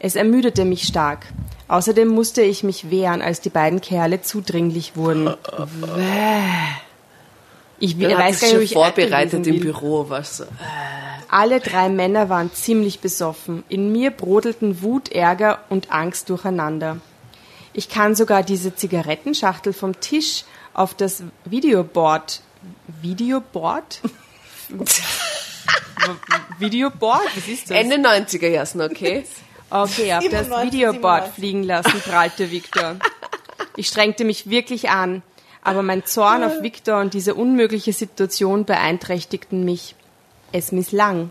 Es 0.00 0.16
ermüdete 0.16 0.64
mich 0.64 0.82
stark. 0.82 1.26
Außerdem 1.72 2.06
musste 2.06 2.42
ich 2.42 2.62
mich 2.64 2.90
wehren, 2.90 3.22
als 3.22 3.40
die 3.40 3.48
beiden 3.48 3.80
Kerle 3.80 4.20
zudringlich 4.20 4.94
wurden. 4.94 5.34
Ich 7.78 7.98
Er 7.98 8.18
weiß 8.18 8.40
gar 8.40 8.48
nicht, 8.48 8.56
ob 8.56 8.62
ich 8.62 8.72
vorbereitet 8.74 9.46
im. 9.46 9.58
Büro. 9.58 10.04
Was 10.10 10.36
so. 10.36 10.44
Alle 11.30 11.60
drei 11.60 11.88
Männer 11.88 12.28
waren 12.28 12.52
ziemlich 12.52 13.00
besoffen. 13.00 13.64
In 13.70 13.90
mir 13.90 14.10
brodelten 14.10 14.82
Wut, 14.82 15.12
Ärger 15.12 15.60
und 15.70 15.90
Angst 15.90 16.28
durcheinander. 16.28 16.98
Ich 17.72 17.88
kann 17.88 18.14
sogar 18.14 18.42
diese 18.42 18.74
Zigarettenschachtel 18.76 19.72
vom 19.72 19.98
Tisch 19.98 20.44
auf 20.74 20.92
das 20.92 21.22
Videoboard. 21.46 22.42
Videoboard? 23.00 24.02
Videoboard? 26.58 27.34
Was 27.34 27.48
ist 27.48 27.70
das? 27.70 27.78
Ende 27.78 27.96
90er 27.96 28.48
Jahren, 28.48 28.82
okay? 28.82 29.24
Okay, 29.72 30.12
auf 30.12 30.28
das 30.28 30.48
97, 30.48 30.66
Videoboard 30.66 31.24
97. 31.24 31.34
fliegen 31.34 31.62
lassen, 31.62 32.00
prallte 32.02 32.50
Viktor. 32.50 32.96
Ich 33.74 33.88
strengte 33.88 34.26
mich 34.26 34.50
wirklich 34.50 34.90
an, 34.90 35.22
aber 35.62 35.82
mein 35.82 36.04
Zorn 36.04 36.44
auf 36.44 36.60
Viktor 36.60 37.00
und 37.00 37.14
diese 37.14 37.34
unmögliche 37.34 37.94
Situation 37.94 38.66
beeinträchtigten 38.66 39.64
mich. 39.64 39.94
Es 40.52 40.72
misslang. 40.72 41.30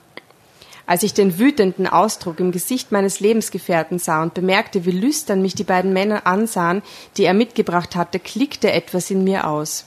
Als 0.88 1.04
ich 1.04 1.14
den 1.14 1.38
wütenden 1.38 1.86
Ausdruck 1.86 2.40
im 2.40 2.52
Gesicht 2.52 2.92
meines 2.92 3.20
Lebensgefährten 3.20 4.00
sah 4.00 4.24
und 4.24 4.34
bemerkte, 4.34 4.86
wie 4.86 4.92
lüstern 4.92 5.44
mich 5.44 5.54
die 5.54 5.64
beiden 5.64 5.94
Männer 5.94 6.26
ansahen, 6.26 6.82
die 7.18 7.26
er 7.26 7.36
mitgebracht 7.36 7.96
hatte, 7.96 8.20
klickte 8.20 8.72
etwas 8.72 9.12
in 9.12 9.24
mir 9.24 9.48
aus. 9.48 9.86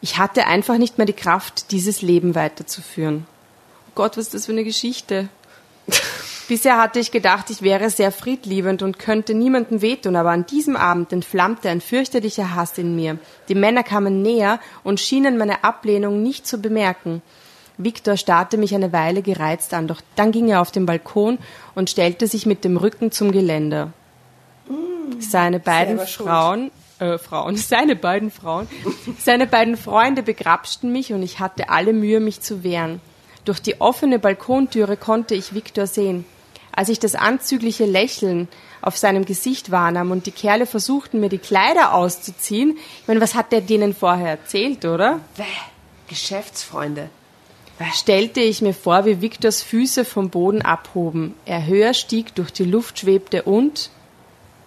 Ich 0.00 0.18
hatte 0.18 0.48
einfach 0.48 0.78
nicht 0.78 0.98
mehr 0.98 1.06
die 1.06 1.12
Kraft, 1.12 1.70
dieses 1.70 2.02
Leben 2.02 2.34
weiterzuführen. 2.34 3.24
Oh 3.88 3.92
Gott, 3.94 4.16
was 4.16 4.26
ist 4.26 4.34
das 4.34 4.46
für 4.46 4.52
eine 4.52 4.64
Geschichte? 4.64 5.28
Bisher 6.48 6.78
hatte 6.78 7.00
ich 7.00 7.10
gedacht, 7.10 7.50
ich 7.50 7.62
wäre 7.62 7.90
sehr 7.90 8.12
friedliebend 8.12 8.82
und 8.82 9.00
könnte 9.00 9.34
niemandem 9.34 9.82
wehtun, 9.82 10.14
aber 10.14 10.30
an 10.30 10.46
diesem 10.46 10.76
Abend 10.76 11.12
entflammte 11.12 11.68
ein 11.68 11.80
fürchterlicher 11.80 12.54
Hass 12.54 12.78
in 12.78 12.94
mir. 12.94 13.18
Die 13.48 13.56
Männer 13.56 13.82
kamen 13.82 14.22
näher 14.22 14.60
und 14.84 15.00
schienen 15.00 15.38
meine 15.38 15.64
Ablehnung 15.64 16.22
nicht 16.22 16.46
zu 16.46 16.58
bemerken. 16.58 17.20
Viktor 17.78 18.16
starrte 18.16 18.58
mich 18.58 18.74
eine 18.74 18.92
Weile 18.92 19.22
gereizt 19.22 19.74
an, 19.74 19.88
doch 19.88 20.00
dann 20.14 20.30
ging 20.30 20.48
er 20.48 20.60
auf 20.60 20.70
den 20.70 20.86
Balkon 20.86 21.38
und 21.74 21.90
stellte 21.90 22.28
sich 22.28 22.46
mit 22.46 22.64
dem 22.64 22.76
Rücken 22.76 23.10
zum 23.10 23.32
Geländer. 23.32 23.92
Seine 25.18 25.58
beiden. 25.58 25.98
Frauen, 25.98 26.70
äh, 27.00 27.18
Frauen, 27.18 27.56
seine 27.56 27.96
beiden 27.96 28.30
Frauen, 28.30 28.68
seine 29.18 29.48
beiden 29.48 29.76
Freunde 29.76 30.22
begrapschten 30.22 30.92
mich 30.92 31.12
und 31.12 31.22
ich 31.22 31.40
hatte 31.40 31.70
alle 31.70 31.92
Mühe, 31.92 32.20
mich 32.20 32.40
zu 32.40 32.62
wehren. 32.62 33.00
Durch 33.44 33.60
die 33.60 33.80
offene 33.80 34.18
Balkontüre 34.18 34.96
konnte 34.96 35.34
ich 35.34 35.54
Viktor 35.54 35.86
sehen. 35.86 36.24
Als 36.76 36.90
ich 36.90 36.98
das 36.98 37.14
anzügliche 37.14 37.86
Lächeln 37.86 38.48
auf 38.82 38.98
seinem 38.98 39.24
Gesicht 39.24 39.70
wahrnahm 39.70 40.10
und 40.10 40.26
die 40.26 40.30
Kerle 40.30 40.66
versuchten, 40.66 41.20
mir 41.20 41.30
die 41.30 41.38
Kleider 41.38 41.94
auszuziehen, 41.94 42.76
ich 43.00 43.08
meine, 43.08 43.22
was 43.22 43.34
hat 43.34 43.50
der 43.50 43.62
denen 43.62 43.94
vorher 43.94 44.28
erzählt, 44.28 44.84
oder? 44.84 45.20
Bäh, 45.38 45.44
Geschäftsfreunde. 46.08 47.08
stellte 47.94 48.40
ich 48.40 48.60
mir 48.60 48.74
vor, 48.74 49.06
wie 49.06 49.22
Viktors 49.22 49.62
Füße 49.62 50.04
vom 50.04 50.28
Boden 50.28 50.60
abhoben, 50.60 51.34
er 51.46 51.66
höher 51.66 51.94
stieg, 51.94 52.34
durch 52.34 52.52
die 52.52 52.64
Luft 52.64 53.00
schwebte 53.00 53.42
und 53.44 53.90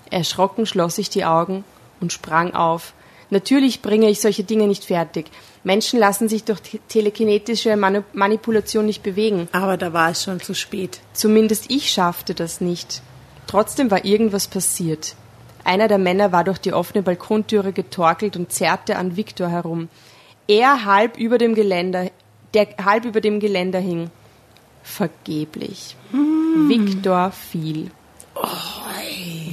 erschrocken 0.10 0.66
schloss 0.66 0.98
ich 0.98 1.12
die 1.12 1.26
Augen 1.26 1.64
und 2.02 2.12
sprang 2.12 2.56
auf. 2.56 2.94
Natürlich 3.30 3.84
bringe 3.84 4.10
ich 4.10 4.20
solche 4.20 4.44
Dinge 4.44 4.68
nicht 4.68 4.86
fertig. 4.86 5.28
Menschen 5.64 6.00
lassen 6.00 6.30
sich 6.30 6.44
durch 6.46 6.62
te- 6.62 6.80
telekinetische 6.88 7.76
Manu 7.76 8.04
Manipulation 8.14 8.86
nicht 8.86 9.04
bewegen. 9.04 9.48
Aber 9.52 9.78
da 9.78 9.92
war 9.94 10.12
es 10.12 10.24
schon 10.24 10.40
zu 10.40 10.54
spät. 10.54 11.02
Zumindest 11.14 11.70
ich 11.70 11.90
schaffte 11.92 12.34
das 12.34 12.62
nicht. 12.62 13.02
Trotzdem 13.48 13.92
war 13.92 14.06
irgendwas 14.06 14.48
passiert. 14.48 15.16
Einer 15.66 15.88
der 15.88 15.98
Männer 15.98 16.32
war 16.32 16.44
durch 16.44 16.60
die 16.60 16.74
offene 16.74 17.04
Balkontüre 17.04 17.74
getorkelt 17.74 18.38
und 18.38 18.52
zerrte 18.52 18.96
an 18.96 19.18
Viktor 19.18 19.50
herum. 19.50 19.90
Er 20.48 20.86
halb 20.86 21.18
über 21.18 21.38
dem 21.38 21.54
Geländer, 21.56 22.10
der 22.54 22.68
halb 22.84 23.06
über 23.06 23.22
dem 23.22 23.40
Geländer 23.40 23.80
hing. 23.80 24.10
Vergeblich. 24.82 25.96
Viktor 26.12 27.32
fiel. 27.32 27.92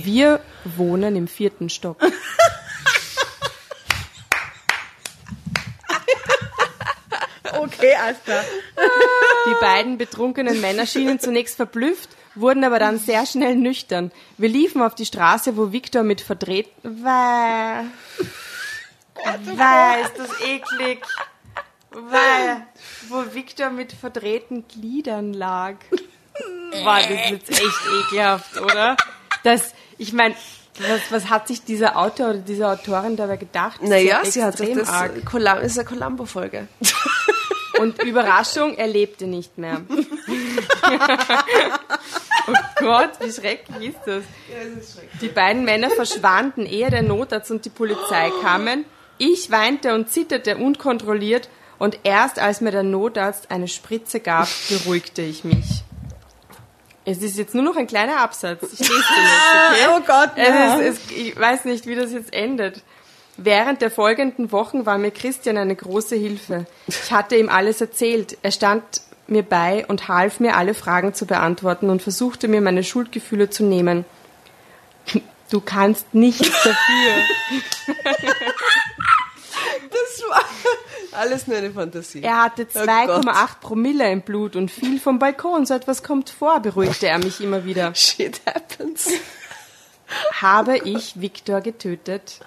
Wir 0.05 0.41
wohnen 0.77 1.17
im 1.17 1.27
vierten 1.29 1.69
Stock. 1.69 1.99
Okay, 7.87 7.97
alles 8.03 8.23
klar. 8.25 8.45
Die 9.47 9.61
beiden 9.61 9.99
betrunkenen 9.99 10.61
Männer 10.61 10.87
schienen 10.87 11.21
zunächst 11.21 11.57
verblüfft, 11.57 12.11
wurden 12.35 12.65
aber 12.65 12.79
dann 12.79 12.99
sehr 12.99 13.27
schnell 13.27 13.55
nüchtern. 13.55 14.11
Wir 14.39 14.49
liefen 14.49 14.83
auf 14.83 14.95
die 14.95 15.07
Straße, 15.07 15.57
wo 15.57 15.73
Viktor 15.73 16.03
mit 16.03 16.21
verdreht... 16.21 16.69
Weh. 16.83 17.85
Weh, 19.45 20.03
ist 20.03 20.19
das 20.19 20.41
eklig. 20.41 21.05
Weh. 21.93 22.57
Wo 23.09 23.35
Viktor 23.35 23.71
mit 23.71 23.93
verdrehten 23.93 24.67
Gliedern 24.67 25.33
lag. 25.33 25.75
War 26.83 27.01
das 27.01 27.31
jetzt 27.31 27.51
echt 27.51 28.11
ekelhaft, 28.11 28.61
oder? 28.61 28.97
Das, 29.45 29.73
ich 29.97 30.13
meine, 30.13 30.35
was, 30.79 31.01
was 31.11 31.31
hat 31.31 31.49
sich 31.49 31.65
dieser 31.65 31.97
Autor 31.97 32.31
oder 32.31 32.39
diese 32.39 32.69
Autorin 32.69 33.17
dabei 33.17 33.37
gedacht? 33.37 33.83
Naja, 33.83 34.21
ja 34.23 34.25
sie 34.25 34.45
hat 34.45 34.59
sich 34.59 34.75
das. 34.75 34.89
arg. 34.89 35.17
Ist 35.63 35.79
eine 35.79 35.89
Columbo-Folge. 35.89 36.69
Und 37.79 38.03
Überraschung, 38.03 38.77
er 38.77 38.87
lebte 38.87 39.27
nicht 39.27 39.59
mehr. 39.59 39.83
Oh 42.49 42.55
Gott, 42.79 43.11
wie 43.21 43.33
schrecklich 43.33 43.89
ist 43.89 43.99
das? 44.07 44.23
Die 45.21 45.29
beiden 45.29 45.65
Männer 45.65 45.91
verschwanden, 45.91 46.65
ehe 46.65 46.89
der 46.91 47.03
Notarzt 47.03 47.51
und 47.51 47.65
die 47.65 47.71
Polizei 47.71 48.31
kamen. 48.41 48.85
Ich 49.19 49.51
weinte 49.51 49.95
und 49.95 50.11
zitterte 50.11 50.57
unkontrolliert 50.57 51.49
und 51.79 51.99
erst 52.05 52.39
als 52.39 52.61
mir 52.61 52.71
der 52.71 52.83
Notarzt 52.83 53.51
eine 53.51 53.67
Spritze 53.67 54.21
gab, 54.21 54.49
beruhigte 54.69 55.23
ich 55.23 55.43
mich. 55.43 55.83
Es 57.05 57.19
ist 57.19 57.39
jetzt 57.39 57.55
nur 57.55 57.63
noch 57.63 57.77
ein 57.77 57.87
kleiner 57.87 58.19
Absatz. 58.19 58.63
Ich 58.73 58.81
lese 58.81 58.91
den 58.91 59.25
jetzt, 59.25 59.73
okay? 59.73 59.87
Oh 59.97 60.01
Gott, 60.01 60.37
ja. 60.37 60.81
es 60.81 60.99
ist, 60.99 61.11
es, 61.11 61.17
ich 61.17 61.39
weiß 61.39 61.65
nicht, 61.65 61.87
wie 61.87 61.95
das 61.95 62.13
jetzt 62.13 62.33
endet. 62.33 62.83
Während 63.37 63.83
der 63.83 63.91
folgenden 63.91 64.51
Wochen 64.51 64.87
war 64.87 64.99
mir 64.99 65.11
Christian 65.11 65.59
eine 65.59 65.77
große 65.77 66.17
Hilfe. 66.17 66.67
Ich 66.87 67.13
hatte 67.13 67.37
ihm 67.37 67.49
alles 67.49 67.81
erzählt. 67.81 68.39
Er 68.43 68.51
stand 68.51 68.83
mir 69.27 69.43
bei 69.43 69.85
und 69.87 70.09
half 70.09 70.41
mir, 70.41 70.57
alle 70.57 70.75
Fragen 70.75 71.13
zu 71.13 71.27
beantworten 71.27 71.91
und 71.91 72.01
versuchte 72.01 72.49
mir 72.49 72.61
meine 72.61 72.85
Schuldgefühle 72.85 73.51
zu 73.51 73.65
nehmen. 73.65 74.05
Du 75.51 75.61
kannst 75.61 76.15
nichts 76.15 76.51
dafür. 76.63 76.75
Das 79.89 80.23
war 80.29 81.21
alles 81.21 81.47
nur 81.47 81.57
eine 81.57 81.71
Fantasie. 81.71 82.23
Er 82.23 82.43
hatte 82.45 82.67
Oh 82.75 82.79
2,8 82.79 83.61
Promille 83.61 84.11
im 84.11 84.23
Blut 84.23 84.57
und 84.57 84.71
fiel 84.71 84.99
vom 85.01 85.19
Balkon. 85.19 85.65
So 85.65 85.75
etwas 85.75 86.03
kommt 86.03 86.31
vor, 86.31 86.61
beruhigte 86.61 87.09
er 87.09 87.19
mich 87.19 87.41
immer 87.41 87.65
wieder. 87.65 87.95
Shit 87.95 88.41
happens. 88.47 89.09
Habe 90.41 90.79
ich 90.79 91.21
Viktor 91.21 91.61
getötet? 91.61 92.41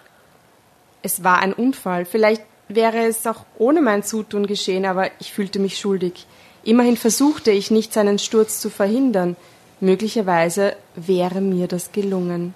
Es 1.01 1.23
war 1.23 1.39
ein 1.39 1.53
Unfall. 1.53 2.05
Vielleicht 2.05 2.43
wäre 2.67 3.05
es 3.05 3.25
auch 3.25 3.45
ohne 3.57 3.81
mein 3.81 4.03
Zutun 4.03 4.47
geschehen, 4.47 4.85
aber 4.85 5.09
ich 5.19 5.33
fühlte 5.33 5.59
mich 5.59 5.77
schuldig. 5.77 6.25
Immerhin 6.63 6.97
versuchte 6.97 7.51
ich 7.51 7.71
nicht, 7.71 7.93
seinen 7.93 8.19
Sturz 8.19 8.59
zu 8.59 8.69
verhindern. 8.69 9.35
Möglicherweise 9.79 10.75
wäre 10.95 11.41
mir 11.41 11.67
das 11.67 11.91
gelungen. 11.91 12.53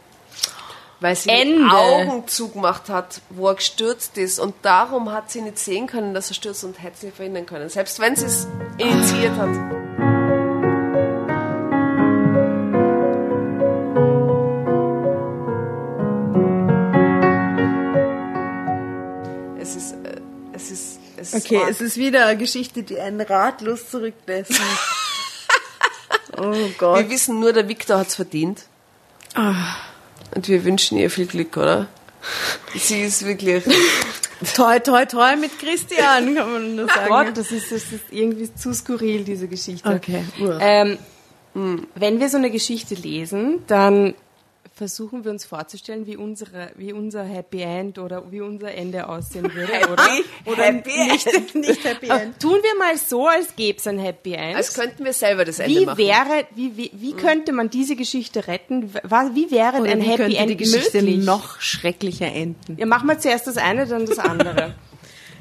Weil 1.00 1.16
sie 1.16 1.30
Ende. 1.30 1.58
die 1.58 1.70
Augen 1.70 2.28
zugemacht 2.28 2.90
hat, 2.90 3.22
wo 3.30 3.48
er 3.48 3.56
gestürzt 3.56 4.18
ist. 4.18 4.40
Und 4.40 4.56
darum 4.62 5.12
hat 5.12 5.32
sie 5.32 5.42
nicht 5.42 5.60
sehen 5.60 5.88
können, 5.88 6.14
dass 6.14 6.30
er 6.30 6.36
stürzt 6.36 6.64
und 6.64 6.82
hätte 6.82 6.96
es 6.98 7.04
nicht 7.04 7.16
verhindern 7.16 7.46
können. 7.46 7.70
Selbst 7.70 8.00
wenn 8.00 8.16
sie 8.16 8.26
es 8.26 8.48
initiiert 8.78 9.36
hat. 9.36 9.83
Okay, 21.34 21.62
es 21.70 21.82
ist 21.82 21.98
wieder 21.98 22.28
eine 22.28 22.38
Geschichte, 22.38 22.84
die 22.84 23.00
einen 23.00 23.22
ratlos 23.22 23.90
zurücklässt. 23.90 24.52
oh 26.38 26.70
Gott. 26.78 27.00
Wir 27.00 27.10
wissen 27.10 27.40
nur, 27.40 27.54
der 27.54 27.68
Viktor 27.68 28.00
hat 28.00 28.08
es 28.08 28.16
verdient. 28.16 28.66
Ah. 29.36 29.76
Und 30.36 30.48
wir 30.48 30.64
wünschen 30.64 30.98
ihr 30.98 31.10
viel 31.10 31.28
Glück, 31.28 31.58
oder? 31.58 31.88
Sie 32.76 33.02
ist 33.02 33.26
wirklich. 33.26 33.64
Toi, 34.56 34.80
toi, 34.80 35.06
toi 35.06 35.36
mit 35.36 35.58
Christian, 35.60 36.36
kann 36.36 36.52
man 36.52 36.76
nur 36.76 36.88
sagen. 36.88 37.08
Gott, 37.08 37.38
das 37.38 37.52
ist, 37.52 37.72
das 37.72 37.84
ist 37.92 38.04
irgendwie 38.12 38.54
zu 38.54 38.74
skurril, 38.74 39.24
diese 39.24 39.48
Geschichte. 39.48 39.90
Okay. 39.90 40.26
Ähm, 40.60 40.98
wenn 41.96 42.20
wir 42.20 42.30
so 42.30 42.38
eine 42.38 42.52
Geschichte 42.52 42.96
lesen, 42.96 43.64
dann 43.68 44.16
versuchen 44.74 45.24
wir 45.24 45.32
uns 45.32 45.46
vorzustellen, 45.46 46.08
wie, 46.08 46.18
unsere, 46.18 46.72
wie 46.76 46.94
unser 46.94 47.24
Happy 47.24 47.62
End 47.62 48.00
oder 48.00 48.32
wie 48.32 48.42
unser 48.42 48.74
Ende 48.74 49.08
aussehen 49.08 49.44
würde, 49.54 49.72
oder? 49.92 50.08
Oder 50.46 50.72
nicht, 50.72 51.56
nicht 51.56 51.84
Happy 51.84 52.10
End. 52.10 52.40
Tun 52.40 52.58
wir 52.62 52.78
mal 52.80 52.98
so, 52.98 53.28
als 53.28 53.56
gäbe 53.56 53.78
es 53.78 53.86
ein 53.86 54.00
Happy 54.00 54.34
End. 54.34 54.56
Als 54.56 54.74
könnten 54.74 55.06
wir 55.06 55.14
selber 55.14 55.46
das 55.46 55.60
Ende 55.60 55.80
wie 55.80 55.86
machen. 55.86 55.98
wäre, 56.00 56.48
wie, 56.56 56.76
wie, 56.76 56.92
wie 56.94 57.14
könnte 57.14 57.54
man 57.54 57.70
diese 57.70 57.96
Geschichte 57.96 58.48
retten? 58.48 58.94
Wie 59.34 59.52
wäre 59.52 59.82
Oder 59.82 59.92
ein 59.92 60.02
wie 60.02 60.06
Happy 60.06 60.36
End 60.36 60.50
die 60.50 60.58
Geschichte 60.58 61.02
möglich? 61.02 61.24
noch 61.24 61.62
schrecklicher 61.62 62.28
enden? 62.28 62.78
Ja, 62.78 62.88
machen 62.88 63.08
wir 63.08 63.20
zuerst 63.20 63.46
das 63.46 63.58
eine, 63.58 63.86
dann 63.86 64.08
das 64.08 64.18
andere. 64.18 64.74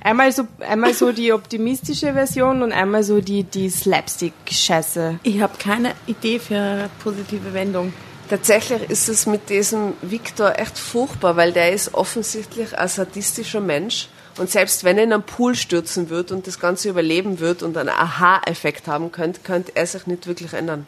Einmal 0.04 0.32
so, 0.32 0.48
einmal 0.58 0.94
so 0.94 1.12
die 1.12 1.32
optimistische 1.32 2.14
Version 2.14 2.62
und 2.62 2.72
einmal 2.72 3.04
so 3.04 3.20
die, 3.20 3.44
die 3.44 3.70
Slapstick-Scheiße. 3.70 5.20
Ich 5.22 5.40
habe 5.40 5.56
keine 5.58 5.92
Idee 6.06 6.40
für 6.40 6.56
eine 6.56 6.90
positive 7.04 7.54
Wendung. 7.54 7.92
Tatsächlich 8.32 8.88
ist 8.88 9.10
es 9.10 9.26
mit 9.26 9.50
diesem 9.50 9.92
Viktor 10.00 10.58
echt 10.58 10.78
furchtbar, 10.78 11.36
weil 11.36 11.52
der 11.52 11.70
ist 11.74 11.92
offensichtlich 11.92 12.78
ein 12.78 12.88
sadistischer 12.88 13.60
Mensch. 13.60 14.08
Und 14.38 14.50
selbst 14.50 14.84
wenn 14.84 14.96
er 14.96 15.04
in 15.04 15.12
einen 15.12 15.22
Pool 15.22 15.54
stürzen 15.54 16.08
wird 16.08 16.32
und 16.32 16.46
das 16.46 16.58
Ganze 16.58 16.88
überleben 16.88 17.40
wird 17.40 17.62
und 17.62 17.76
einen 17.76 17.90
Aha-Effekt 17.90 18.88
haben 18.88 19.12
könnte, 19.12 19.40
könnte 19.42 19.72
er 19.74 19.86
sich 19.86 20.06
nicht 20.06 20.26
wirklich 20.26 20.54
ändern. 20.54 20.86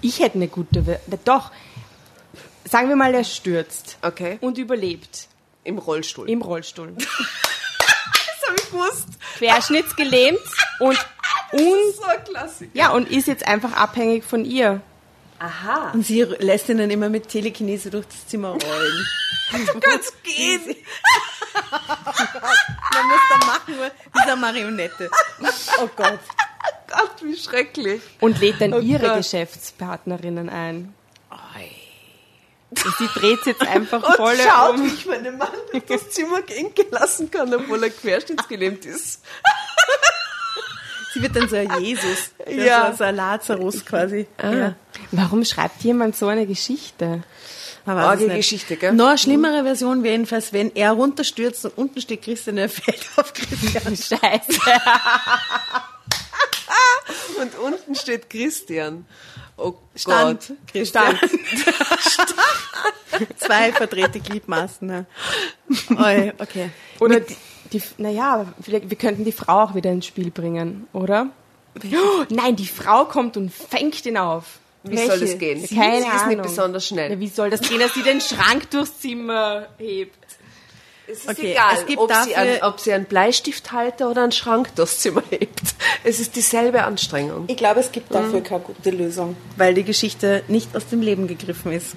Ich 0.00 0.18
hätte 0.18 0.34
eine 0.34 0.48
gute, 0.48 0.82
Ver- 0.82 0.98
doch. 1.24 1.52
Sagen 2.68 2.88
wir 2.88 2.96
mal, 2.96 3.14
er 3.14 3.22
stürzt 3.22 3.96
Okay? 4.02 4.38
und 4.40 4.58
überlebt 4.58 5.28
Im 5.62 5.78
Rollstuhl. 5.78 6.28
im 6.28 6.42
Rollstuhl. 6.42 6.92
das 6.96 8.48
habe 8.48 8.56
ich 8.60 8.70
gewusst. 8.70 9.06
Querschnittsgelähmt 9.36 10.40
und, 10.80 10.98
und, 11.52 11.94
So 11.94 12.02
ein 12.02 12.24
Klassiker. 12.24 12.70
ja, 12.74 12.90
und 12.90 13.08
ist 13.08 13.28
jetzt 13.28 13.46
einfach 13.46 13.74
abhängig 13.74 14.24
von 14.24 14.44
ihr. 14.44 14.80
Aha. 15.38 15.90
Und 15.92 16.04
sie 16.04 16.22
lässt 16.22 16.68
ihn 16.68 16.78
dann 16.78 16.90
immer 16.90 17.08
mit 17.08 17.28
Telekinese 17.28 17.90
durch 17.90 18.06
das 18.06 18.26
Zimmer 18.26 18.50
rollen. 18.50 19.06
Du 19.50 19.80
kannst 19.80 20.12
gehen. 20.24 20.60
Man 21.54 23.06
muss 23.06 23.20
dann 23.30 23.46
machen, 23.46 23.76
nur 23.76 23.90
dieser 24.14 24.36
Marionette. 24.36 25.10
Oh 25.80 25.88
Gott. 25.96 26.18
Gott, 26.86 27.22
wie 27.22 27.34
schrecklich. 27.34 28.02
Und 28.20 28.38
lädt 28.40 28.60
dann 28.60 28.74
Oh 28.74 28.80
ihre 28.80 29.06
Gott. 29.06 29.16
Geschäftspartnerinnen 29.18 30.50
ein. 30.50 30.94
Und 32.70 32.78
sie 32.98 33.06
dreht 33.18 33.46
jetzt 33.46 33.62
einfach 33.62 34.02
Und 34.02 34.16
voll 34.16 34.36
schaut, 34.36 34.76
wie 34.76 34.80
um. 34.82 34.86
ich 34.88 35.06
meinen 35.06 35.38
Mann 35.38 35.48
durch 35.72 35.84
das 35.86 36.10
Zimmer 36.10 36.42
gehen 36.42 36.70
lassen 36.90 37.30
kann, 37.30 37.52
obwohl 37.54 37.82
er 37.82 37.88
querschnittsgelähmt 37.90 38.84
ist. 38.84 39.22
Sie 41.18 41.22
wird 41.24 41.34
dann 41.34 41.48
so 41.48 41.56
ein 41.56 41.82
Jesus. 41.82 42.30
Ja. 42.48 42.94
So 42.96 43.04
ein 43.04 43.16
Lazarus 43.16 43.84
quasi. 43.84 44.26
Ja. 44.40 44.74
Warum 45.10 45.44
schreibt 45.44 45.82
jemand 45.82 46.16
so 46.16 46.28
eine 46.28 46.46
Geschichte? 46.46 47.22
Arge. 47.84 48.28
Geschichte, 48.28 48.76
gell? 48.76 48.92
Noch 48.92 49.08
eine 49.08 49.18
schlimmere 49.18 49.64
Version 49.64 50.02
wäre 50.02 50.12
jedenfalls, 50.12 50.52
wenn 50.52 50.74
er 50.74 50.92
runterstürzt 50.92 51.64
und 51.64 51.78
unten 51.78 52.00
steht 52.00 52.22
Christian, 52.22 52.58
er 52.58 52.68
fällt 52.68 53.06
auf 53.16 53.32
Christian. 53.32 53.96
Scheiße. 53.96 54.60
Und 57.40 57.58
unten 57.58 57.94
steht 57.94 58.30
Christian. 58.30 59.06
Oh 59.56 59.74
Stand. 59.96 60.48
Gott. 60.48 60.56
Christian. 60.72 61.18
Zwei 63.38 63.72
verdrehte 63.72 64.20
Gliedmaßen. 64.20 64.88
Ja. 64.88 65.04
Oi, 65.96 66.32
okay. 66.38 66.70
Oder 67.00 67.20
die, 67.20 67.36
die 67.72 67.82
naja, 67.98 68.46
vielleicht, 68.60 68.90
wir 68.90 68.96
könnten 68.96 69.24
die 69.24 69.32
Frau 69.32 69.62
auch 69.62 69.74
wieder 69.74 69.90
ins 69.90 70.06
Spiel 70.06 70.30
bringen, 70.30 70.86
oder? 70.92 71.28
Oh, 71.76 72.24
nein, 72.30 72.56
die 72.56 72.66
Frau 72.66 73.04
kommt 73.04 73.36
und 73.36 73.52
fängt 73.52 74.04
ihn 74.06 74.16
auf. 74.16 74.58
Wie 74.82 74.96
Welche? 74.96 75.06
soll 75.08 75.20
das 75.20 75.38
gehen? 75.38 75.60
Sie, 75.64 75.74
keine 75.74 76.00
sie 76.00 76.06
ist 76.06 76.12
Ahnung. 76.14 76.28
nicht 76.28 76.42
besonders 76.42 76.86
schnell. 76.86 77.10
Ja, 77.10 77.20
wie 77.20 77.28
soll 77.28 77.50
das 77.50 77.60
gehen, 77.60 77.80
dass 77.80 77.94
sie 77.94 78.02
den 78.02 78.20
Schrank 78.20 78.70
durchs 78.70 79.00
Zimmer 79.00 79.66
hebt? 79.78 80.16
Es 81.10 81.20
ist 81.20 81.30
Okay, 81.30 81.52
egal, 81.52 81.74
es 81.74 81.86
gibt 81.86 82.00
ob, 82.00 82.12
sie 82.24 82.36
einen, 82.36 82.62
ob 82.62 82.80
sie 82.80 82.92
einen 82.92 83.06
Bleistifthalter 83.06 84.10
oder 84.10 84.22
einen 84.24 84.32
Schrank 84.32 84.74
durchs 84.76 85.00
Zimmer 85.00 85.22
hebt. 85.30 85.60
Es 86.04 86.20
ist 86.20 86.36
dieselbe 86.36 86.84
Anstrengung. 86.84 87.44
Ich 87.48 87.56
glaube, 87.56 87.80
es 87.80 87.92
gibt 87.92 88.14
dafür 88.14 88.42
keine 88.42 88.62
gute 88.62 88.90
Lösung, 88.90 89.36
weil 89.56 89.74
die 89.74 89.84
Geschichte 89.84 90.42
nicht 90.48 90.76
aus 90.76 90.86
dem 90.86 91.00
Leben 91.00 91.26
gegriffen 91.26 91.72
ist. 91.72 91.96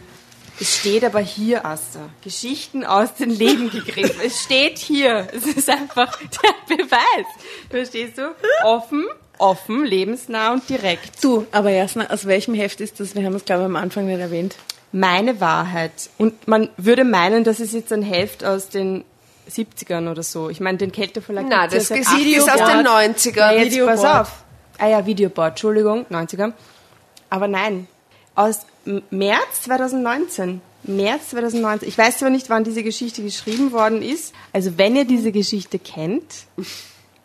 Es 0.62 0.78
steht 0.78 1.04
aber 1.04 1.21
hier, 1.21 1.65
Asta. 1.65 2.10
Geschichten 2.24 2.86
aus 2.86 3.15
dem 3.15 3.32
Leben 3.32 3.71
gegriffen. 3.71 4.21
Es 4.24 4.43
steht 4.43 4.78
hier. 4.78 5.28
Es 5.34 5.47
ist 5.47 5.67
einfach 5.67 6.15
der 6.19 6.76
Beweis. 6.78 7.26
Verstehst 7.67 8.19
du? 8.19 8.36
Offen, 8.63 9.08
offen, 9.39 9.84
lebensnah 9.84 10.54
und 10.54 10.69
direkt. 10.69 11.24
Du, 11.24 11.47
aber 11.52 11.71
Jasna, 11.71 12.12
aus 12.12 12.28
welchem 12.28 12.54
Heft 12.54 12.80
ist 12.80 13.00
das? 13.00 13.15
Wir 13.15 13.26
haben 13.26 13.34
es, 13.34 13.43
glaube 13.43 13.63
ich, 13.63 13.65
am 13.65 13.76
Anfang 13.76 14.06
nicht 14.06 14.19
erwähnt. 14.19 14.56
Meine 14.91 15.41
Wahrheit. 15.41 16.12
Und 16.19 16.47
man 16.47 16.69
würde 16.78 17.06
meinen, 17.06 17.43
das 17.43 17.60
ist 17.60 17.74
jetzt 17.74 17.91
ein 17.91 18.04
Heft 18.04 18.45
aus 18.45 18.69
den 18.69 19.04
70ern 19.50 20.12
oder 20.12 20.21
so. 20.21 20.52
Ich 20.52 20.60
meine, 20.60 20.78
den 20.78 20.91
Kälteverlag 20.91 21.50
gibt's 21.50 21.88
das 21.88 21.89
ja 21.89 21.95
ist 21.95 22.08
aus 22.08 22.50
80 22.50 22.65
den 22.67 22.86
Jahren. 22.86 23.15
90ern. 23.15 23.34
Na, 23.36 23.54
jetzt 23.54 23.71
Videoboard. 23.71 24.02
pass 24.02 24.21
auf. 24.21 24.32
Ah 24.78 24.88
ja, 24.88 25.06
Videoboard, 25.08 25.50
Entschuldigung, 25.54 26.06
90er. 26.12 26.54
Aber 27.32 27.47
nein, 27.47 27.88
aus 28.36 28.67
März 29.10 29.62
2019. 29.63 30.62
März 30.84 31.30
2019. 31.30 31.88
Ich 31.88 31.98
weiß 31.98 32.17
zwar 32.20 32.30
nicht, 32.30 32.50
wann 32.50 32.63
diese 32.63 32.84
Geschichte 32.84 33.22
geschrieben 33.22 33.72
worden 33.72 34.02
ist. 34.02 34.34
Also 34.54 34.78
wenn 34.78 34.96
ihr 34.96 35.06
diese 35.06 35.32
Geschichte 35.32 35.78
kennt, 35.80 36.24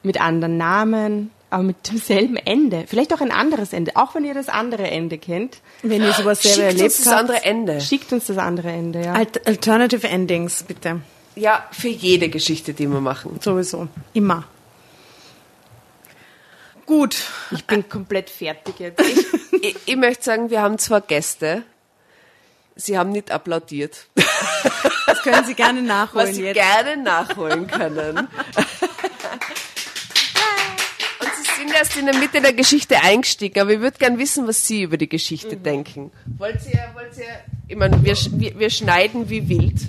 mit 0.03 0.21
anderen 0.21 0.57
Namen, 0.57 1.31
aber 1.49 1.63
mit 1.63 1.77
demselben 1.91 2.37
Ende, 2.37 2.85
vielleicht 2.87 3.15
auch 3.15 3.21
ein 3.21 3.31
anderes 3.31 3.73
Ende, 3.73 3.93
auch 3.97 4.15
wenn 4.15 4.25
ihr 4.25 4.35
das 4.35 4.49
andere 4.49 4.91
Ende 4.91 5.17
kennt, 5.17 5.59
Wenn 5.83 6.03
ihr 6.03 6.13
sowas 6.13 6.43
selber 6.43 6.71
Schickt 6.71 6.73
uns 6.73 6.81
erlebt 6.81 6.99
das 7.01 7.07
habt. 7.07 7.21
andere 7.21 7.45
Ende. 7.45 7.81
schickt 7.81 8.13
uns 8.13 8.27
das 8.27 8.39
andere 8.39 8.69
Ende, 8.69 9.05
ja. 9.05 9.13
Alt 9.15 9.47
Alternative 9.47 10.07
Endings, 10.09 10.63
bitte. 10.65 11.01
Ja, 11.35 11.67
für 11.71 11.89
jede 11.89 12.29
Geschichte, 12.29 12.73
die 12.75 12.87
wir 12.89 13.01
machen. 13.01 13.39
Sowieso. 13.43 13.89
Immer. 14.13 14.45
Gut. 16.87 17.17
Ich 17.51 17.65
bin 17.67 17.89
komplett 17.89 18.31
fertig 18.31 18.79
jetzt. 18.79 19.03
Ich, 19.61 19.77
ich 19.87 19.97
möchte 19.97 20.23
sagen, 20.25 20.51
wir 20.51 20.63
haben 20.63 20.79
zwar 20.79 21.01
Gäste, 21.01 21.63
sie 22.77 22.97
haben 22.97 23.11
nicht 23.11 23.31
applaudiert, 23.33 24.07
Das 25.07 25.23
können 25.23 25.45
Sie 25.47 25.55
gerne 25.55 25.83
nachholen 25.83 26.29
was 26.29 26.35
sie 26.37 26.43
jetzt. 26.45 26.55
gerne 26.57 26.97
nachholen 27.03 27.67
können. 27.67 28.19
Und 31.19 31.31
sie 31.43 31.61
sind 31.63 31.75
erst 31.75 31.97
in 31.97 32.07
der 32.07 32.15
Mitte 32.17 32.41
der 32.41 32.53
Geschichte 32.53 33.01
eingestiegen, 33.03 33.61
aber 33.61 33.73
ich 33.73 33.81
würde 33.81 33.99
gern 33.99 34.19
wissen, 34.19 34.47
was 34.47 34.67
Sie 34.67 34.83
über 34.83 34.97
die 34.97 35.09
Geschichte 35.09 35.57
denken. 35.57 36.11
Wollt 36.39 36.61
ihr, 36.71 36.91
wollt 36.95 37.17
ihr, 37.19 37.25
ich 37.69 37.77
meine, 37.77 38.03
wir, 38.05 38.15
wir, 38.15 38.59
wir 38.59 38.71
schneiden 38.71 39.29
wie 39.31 39.49
wild. 39.49 39.81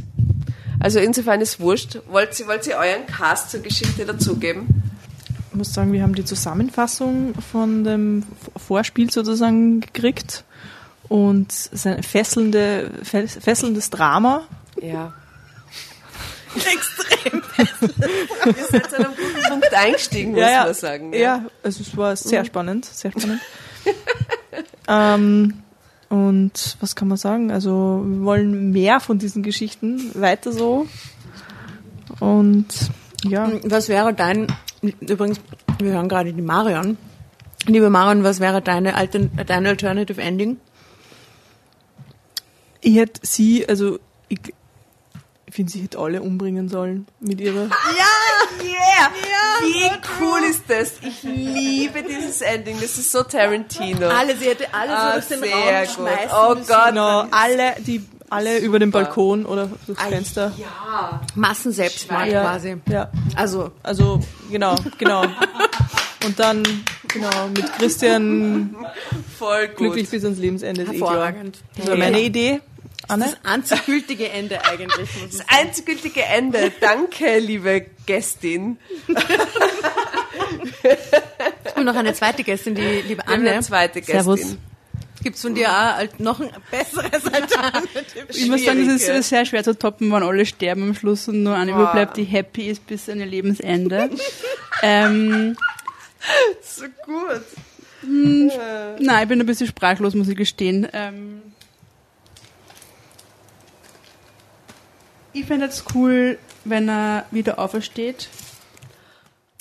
Also 0.80 1.00
insofern 1.00 1.42
ist 1.42 1.60
wurscht. 1.60 1.98
Wollt 2.08 2.40
ihr, 2.40 2.48
wollt 2.48 2.66
ihr 2.68 2.78
euren 2.78 3.06
Cast 3.08 3.52
zur 3.52 3.62
Geschichte 3.62 4.06
dazugeben? 4.06 4.68
Ich 5.58 5.60
muss 5.60 5.74
sagen, 5.74 5.92
wir 5.92 6.04
haben 6.04 6.14
die 6.14 6.24
Zusammenfassung 6.24 7.34
von 7.52 7.84
dem 7.84 8.22
Vorspiel 8.56 9.10
sozusagen 9.10 9.80
gekriegt 9.82 10.44
und 11.10 11.52
es 11.52 11.66
ist 11.66 11.88
ein 11.88 12.04
fesselnde, 12.04 12.92
fes- 13.04 13.40
fesselndes 13.42 13.90
Drama. 13.90 14.44
Ja. 14.80 15.14
Extrem. 16.56 17.42
Ihr 18.46 18.66
seid 18.70 18.88
zu 18.88 18.98
einem 18.98 19.10
guten 19.16 19.50
Punkt 19.50 19.74
eingestiegen, 19.74 20.34
muss 20.34 20.42
man 20.42 20.74
sagen. 20.76 21.14
Ja, 21.14 21.44
also 21.64 21.82
es 21.82 21.98
war 21.98 22.16
sehr 22.16 22.46
spannend, 22.46 22.86
sehr 22.86 23.10
spannend. 23.10 23.42
ähm, 24.88 25.54
und 26.10 26.78
was 26.82 26.96
kann 26.96 27.08
man 27.08 27.18
sagen? 27.18 27.50
Also 27.50 28.04
wir 28.06 28.24
wollen 28.26 28.74
mehr 28.74 29.00
von 29.00 29.18
diesen 29.18 29.42
Geschichten, 29.42 30.12
weiter 30.14 30.52
so. 30.52 30.86
Und 32.20 32.68
ja, 33.24 33.52
Was 33.64 33.90
wäre 33.90 34.14
dein, 34.14 34.46
übrigens, 34.82 35.40
wir 35.80 35.92
hören 35.94 36.10
gerade 36.10 36.34
die 36.34 36.42
Marion. 36.42 36.98
Liebe 37.66 37.90
Marion, 37.90 38.24
was 38.24 38.40
wäre 38.40 38.62
deine, 38.62 38.96
Altern, 38.96 39.32
dein 39.46 39.66
Alternative 39.66 40.22
Ending? 40.22 40.58
ich 42.82 42.96
hätte 42.96 43.20
sie, 43.24 43.68
also 43.68 44.00
ich, 44.30 44.40
ich 45.48 45.54
finde, 45.54 45.72
sie 45.72 45.82
hätte 45.82 46.00
alle 46.00 46.22
umbringen 46.22 46.70
sollen 46.70 47.08
mit 47.20 47.42
ihrer. 47.42 47.70
Yeah! 48.62 49.12
Wie 49.62 49.90
cool 50.20 50.40
ist 50.50 50.64
das? 50.68 50.94
Ich 51.02 51.24
liebe 51.24 52.04
dieses 52.04 52.42
Ending. 52.42 52.76
Das 52.82 52.98
ist 52.98 53.12
so 53.12 53.24
Tarantino. 53.24 54.08
Alle, 54.08 54.36
sie 54.36 54.46
hätte 54.48 54.74
alle 54.74 54.92
Ah, 54.98 55.08
so 55.08 55.14
durch 55.14 55.28
den 55.28 55.40
sehr 55.40 55.52
Raum 55.56 55.86
gut. 55.86 55.96
schmeißen 55.96 56.38
Oh 56.38 56.56
müssen. 56.56 56.68
Gott. 56.68 56.88
Genau, 56.90 57.26
alle, 57.32 57.76
die 57.80 58.06
alle 58.30 58.58
über 58.60 58.80
den 58.80 58.92
Balkon 58.92 59.46
oder 59.46 59.70
durchs 59.86 60.02
Fenster. 60.04 60.52
Ja. 60.58 61.22
Massenselbstmord 61.36 62.28
Ja, 62.28 62.42
quasi. 62.44 62.78
ja. 62.90 63.10
Also, 63.36 63.72
Also, 63.84 64.20
genau, 64.52 64.76
genau. 64.98 65.24
Und 66.26 66.40
dann, 66.40 66.64
genau, 67.08 67.48
mit 67.56 67.72
Christian 67.78 68.76
Voll 69.38 69.68
gut. 69.70 69.78
glücklich 69.78 70.10
bis 70.10 70.24
ans 70.24 70.40
Lebensende. 70.40 70.82
ist 70.82 70.90
eh 70.90 70.92
hervorragend. 70.94 71.60
Das 71.78 71.88
war 71.88 71.96
meine 71.96 72.20
Idee. 72.22 72.60
Anne? 73.08 73.26
Das 73.26 73.38
einzig 73.50 74.20
Ende 74.34 74.66
eigentlich. 74.66 75.10
Das 75.32 75.46
einzigültige 75.48 76.24
Ende. 76.24 76.72
Danke, 76.82 77.40
liebe 77.40 77.86
Gästin. 78.06 78.78
Und 81.76 81.86
noch 81.86 81.96
eine 81.96 82.14
zweite 82.14 82.44
Gästin, 82.44 82.76
die 82.76 82.82
liebe 83.08 83.26
Anne. 83.28 83.52
eine 83.52 83.62
zweite 83.62 84.02
Gästin. 84.02 84.16
Servus. 84.16 84.58
Gibt's 85.24 85.42
von 85.42 85.56
dir 85.56 85.70
auch 85.70 86.20
noch 86.20 86.40
ein 86.40 86.50
besseres 86.70 87.26
Alternative? 87.26 88.28
Ich 88.30 88.48
muss 88.48 88.64
sagen, 88.64 88.88
es 88.90 89.08
ist 89.08 89.30
sehr 89.30 89.46
schwer 89.46 89.64
zu 89.64 89.78
toppen, 89.78 90.12
wenn 90.12 90.24
alle 90.24 90.46
sterben 90.46 90.84
am 90.84 90.94
Schluss 90.94 91.28
und 91.28 91.44
nur 91.44 91.56
eine 91.56 91.74
Boah. 91.74 91.82
überbleibt, 91.82 92.18
die 92.18 92.24
happy 92.24 92.68
ist 92.68 92.86
bis 92.86 93.10
an 93.10 93.20
ihr 93.20 93.26
Lebensende. 93.26 94.10
ähm, 94.84 95.58
So 96.62 96.86
gut. 97.06 97.42
nein, 98.04 99.24
ich 99.24 99.28
bin 99.28 99.40
ein 99.40 99.46
bisschen 99.46 99.68
sprachlos, 99.68 100.14
muss 100.14 100.28
ich 100.28 100.38
gestehen. 100.38 100.88
Ähm, 100.94 101.42
ich 105.34 105.46
fände 105.46 105.66
es 105.66 105.84
cool, 105.94 106.38
wenn 106.64 106.90
er 106.90 107.26
wieder 107.32 107.60
aufersteht. 107.60 108.30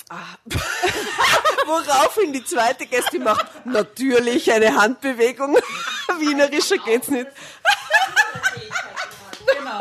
Woraufhin 1.65 2.31
die 2.33 2.43
zweite 2.43 2.85
Gästin 2.85 3.23
macht 3.23 3.65
natürlich 3.65 4.51
eine 4.51 4.75
Handbewegung. 4.75 5.57
Wienerischer 6.19 6.77
geht's 6.77 7.09
nicht. 7.09 7.27
Genau. 9.57 9.79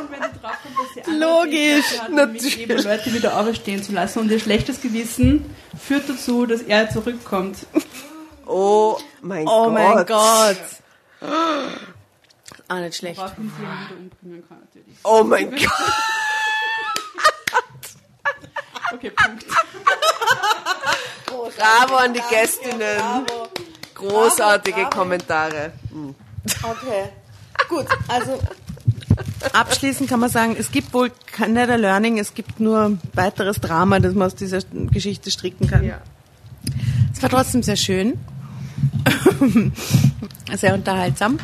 Und 0.00 0.10
wenn 0.10 0.22
sie 0.22 0.38
draufkommt, 0.40 0.74
dass 0.96 1.04
sie 1.04 1.10
Logisch. 1.12 2.00
hat, 2.00 2.08
damit 2.16 2.56
eben 2.56 2.82
Leute 2.82 3.12
wieder 3.12 3.38
auferstehen 3.38 3.82
zu 3.82 3.92
lassen. 3.92 4.18
Und 4.20 4.30
ihr 4.30 4.40
schlechtes 4.40 4.80
Gewissen 4.80 5.54
führt 5.78 6.08
dazu, 6.08 6.46
dass 6.46 6.62
er 6.62 6.88
zurückkommt. 6.90 7.58
Oh 8.46 8.98
mein 9.20 9.46
Oh 9.46 9.64
Gott. 9.66 9.72
mein 9.74 10.06
Gott. 10.06 10.58
Auch 12.68 12.76
nicht 12.76 12.96
schlecht. 12.96 13.20
Ihn 13.20 13.52
umbringen 14.00 14.48
kann, 14.48 14.58
natürlich. 14.60 14.98
Oh 15.04 15.22
mein 15.22 15.50
Gott. 15.50 15.60
Okay, 19.04 19.10
Punkt. 19.10 19.44
Bravo 21.58 21.96
an 21.96 22.14
die 22.14 22.22
Gästinnen. 22.30 23.26
Großartige 23.94 24.86
Kommentare. 24.86 25.72
Okay. 26.62 27.10
Gut, 27.68 27.86
also 28.08 28.40
abschließend 29.52 30.08
kann 30.08 30.20
man 30.20 30.30
sagen, 30.30 30.56
es 30.58 30.70
gibt 30.70 30.94
wohl 30.94 31.12
kein 31.26 31.52
netter 31.52 31.76
Learning, 31.76 32.18
es 32.18 32.32
gibt 32.34 32.60
nur 32.60 32.98
weiteres 33.14 33.60
Drama, 33.60 34.00
das 34.00 34.14
man 34.14 34.26
aus 34.26 34.34
dieser 34.34 34.60
Geschichte 34.90 35.30
stricken 35.30 35.66
kann. 35.66 35.84
Ja. 35.84 36.00
Es 37.12 37.22
war 37.22 37.28
trotzdem 37.28 37.62
sehr 37.62 37.76
schön. 37.76 38.18
sehr 40.56 40.74
unterhaltsam. 40.74 41.38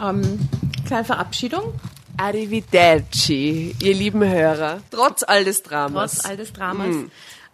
Ähm, 0.00 0.48
kleine 0.86 1.04
Verabschiedung, 1.04 1.74
Arrivederci, 2.20 3.74
ihr 3.80 3.94
lieben 3.94 4.22
Hörer. 4.22 4.82
Trotz 4.90 5.22
all 5.22 5.44
des 5.44 5.62
Dramas. 5.62 6.16
trotz 6.16 6.26
all 6.26 6.36
des 6.36 6.52
Dramas. 6.52 6.94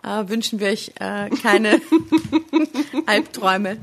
Äh, 0.02 0.28
wünschen 0.28 0.58
wir 0.58 0.68
euch 0.68 0.90
äh, 0.98 1.30
keine 1.30 1.80
Albträume. 3.06 3.76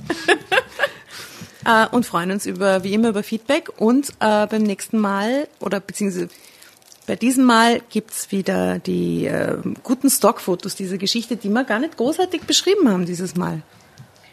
äh, 1.65 1.87
und 1.87 2.05
freuen 2.05 2.31
uns 2.31 2.45
über, 2.45 2.83
wie 2.83 2.93
immer, 2.93 3.09
über 3.09 3.23
Feedback. 3.23 3.69
Und 3.77 4.09
äh, 4.19 4.45
beim 4.45 4.63
nächsten 4.63 4.99
Mal, 4.99 5.47
oder 5.61 5.79
beziehungsweise 5.79 6.27
bei 7.07 7.15
diesem 7.15 7.45
Mal 7.45 7.81
gibt's 7.89 8.31
wieder 8.31 8.79
die 8.79 9.25
äh, 9.25 9.57
guten 9.83 10.09
Stockfotos 10.09 10.75
dieser 10.75 10.97
Geschichte, 10.97 11.37
die 11.37 11.47
wir 11.49 11.63
gar 11.63 11.79
nicht 11.79 11.95
großartig 11.95 12.41
beschrieben 12.43 12.89
haben 12.89 13.05
dieses 13.05 13.35
Mal. 13.35 13.61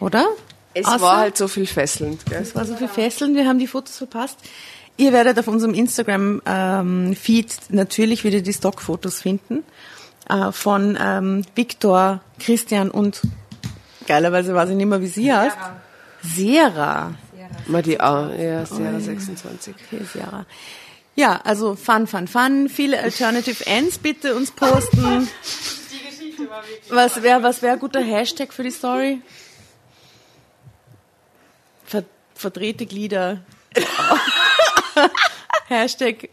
Oder? 0.00 0.26
es 0.74 0.86
Außer- 0.86 1.00
war 1.00 1.16
halt 1.18 1.36
so 1.36 1.48
viel 1.48 1.66
fesselnd. 1.66 2.26
Gell? 2.26 2.42
es 2.42 2.54
war 2.54 2.64
so 2.64 2.76
viel 2.76 2.88
Fesseln, 2.88 3.34
wir 3.34 3.46
haben 3.46 3.58
die 3.58 3.66
Fotos 3.66 3.98
verpasst. 3.98 4.38
Ihr 4.96 5.12
werdet 5.12 5.38
auf 5.38 5.48
unserem 5.48 5.74
Instagram-Feed 5.74 7.57
natürlich 7.70 8.24
wieder 8.24 8.40
die 8.40 8.53
Stockfotos 8.53 9.20
finden 9.22 9.64
äh, 10.29 10.53
von 10.53 10.98
ähm, 11.00 11.44
Viktor, 11.55 12.20
Christian 12.38 12.90
und 12.90 13.22
geilerweise 14.07 14.55
weiß 14.55 14.70
ich 14.70 14.76
nicht 14.76 14.87
mehr, 14.87 15.00
wie 15.00 15.07
sie 15.07 15.33
heißt. 15.33 15.57
Sera. 16.22 17.14
Mal 17.66 17.83
die 17.83 18.00
A, 18.00 18.31
ja, 18.35 18.64
Sierra 18.66 19.00
26. 19.00 19.74
Okay, 19.74 20.05
Sera. 20.05 20.46
Ja, 21.14 21.40
also 21.44 21.74
fun, 21.74 22.07
fun, 22.07 22.29
fun. 22.29 22.68
Viele 22.68 23.00
Alternative 23.00 23.66
Ends 23.66 23.98
bitte 23.98 24.35
uns 24.35 24.50
posten. 24.50 25.29
Was 26.88 27.22
wäre 27.22 27.42
was 27.42 27.61
wär 27.61 27.74
ein 27.74 27.79
guter 27.79 28.00
Hashtag 28.00 28.53
für 28.53 28.62
die 28.62 28.70
Story? 28.70 29.20
Ver 31.85 32.05
verdrehte 32.35 32.87
Glieder. 32.87 33.42
Hashtag, 35.70 36.28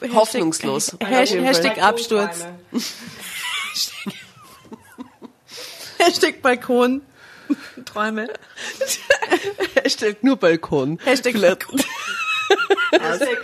Hashtag 0.00 0.14
Hoffnungslos. 0.14 0.96
Hashtag, 1.00 1.42
Hashtag 1.42 1.82
Absturz. 1.82 2.46
Hashtag 5.98 6.40
Balkon. 6.40 7.02
Träume. 7.84 8.28
Hashtag 9.82 10.22
nur 10.22 10.36
Balkon. 10.36 11.00
Hashtag 11.04 11.40
Balkon. 11.40 11.82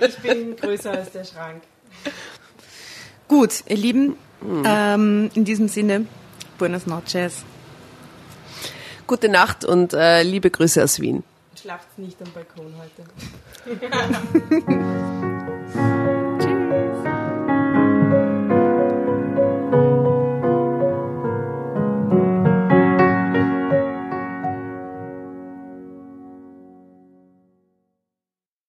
ich 0.00 0.16
bin 0.18 0.54
größer 0.54 0.92
als 0.92 1.10
der 1.10 1.24
Schrank. 1.24 1.64
Gut, 3.26 3.64
ihr 3.66 3.76
Lieben, 3.76 4.16
ähm, 4.64 5.28
in 5.34 5.44
diesem 5.44 5.66
Sinne, 5.66 6.06
Buenas 6.58 6.86
noches. 6.86 7.42
Gute 9.08 9.28
Nacht 9.28 9.64
und 9.64 9.92
äh, 9.92 10.22
liebe 10.22 10.50
Grüße 10.50 10.84
aus 10.84 11.00
Wien. 11.00 11.24
Schlaft 11.62 11.96
nicht 11.96 12.20
am 12.20 12.32
Balkon 12.32 12.74
heute. 12.76 13.04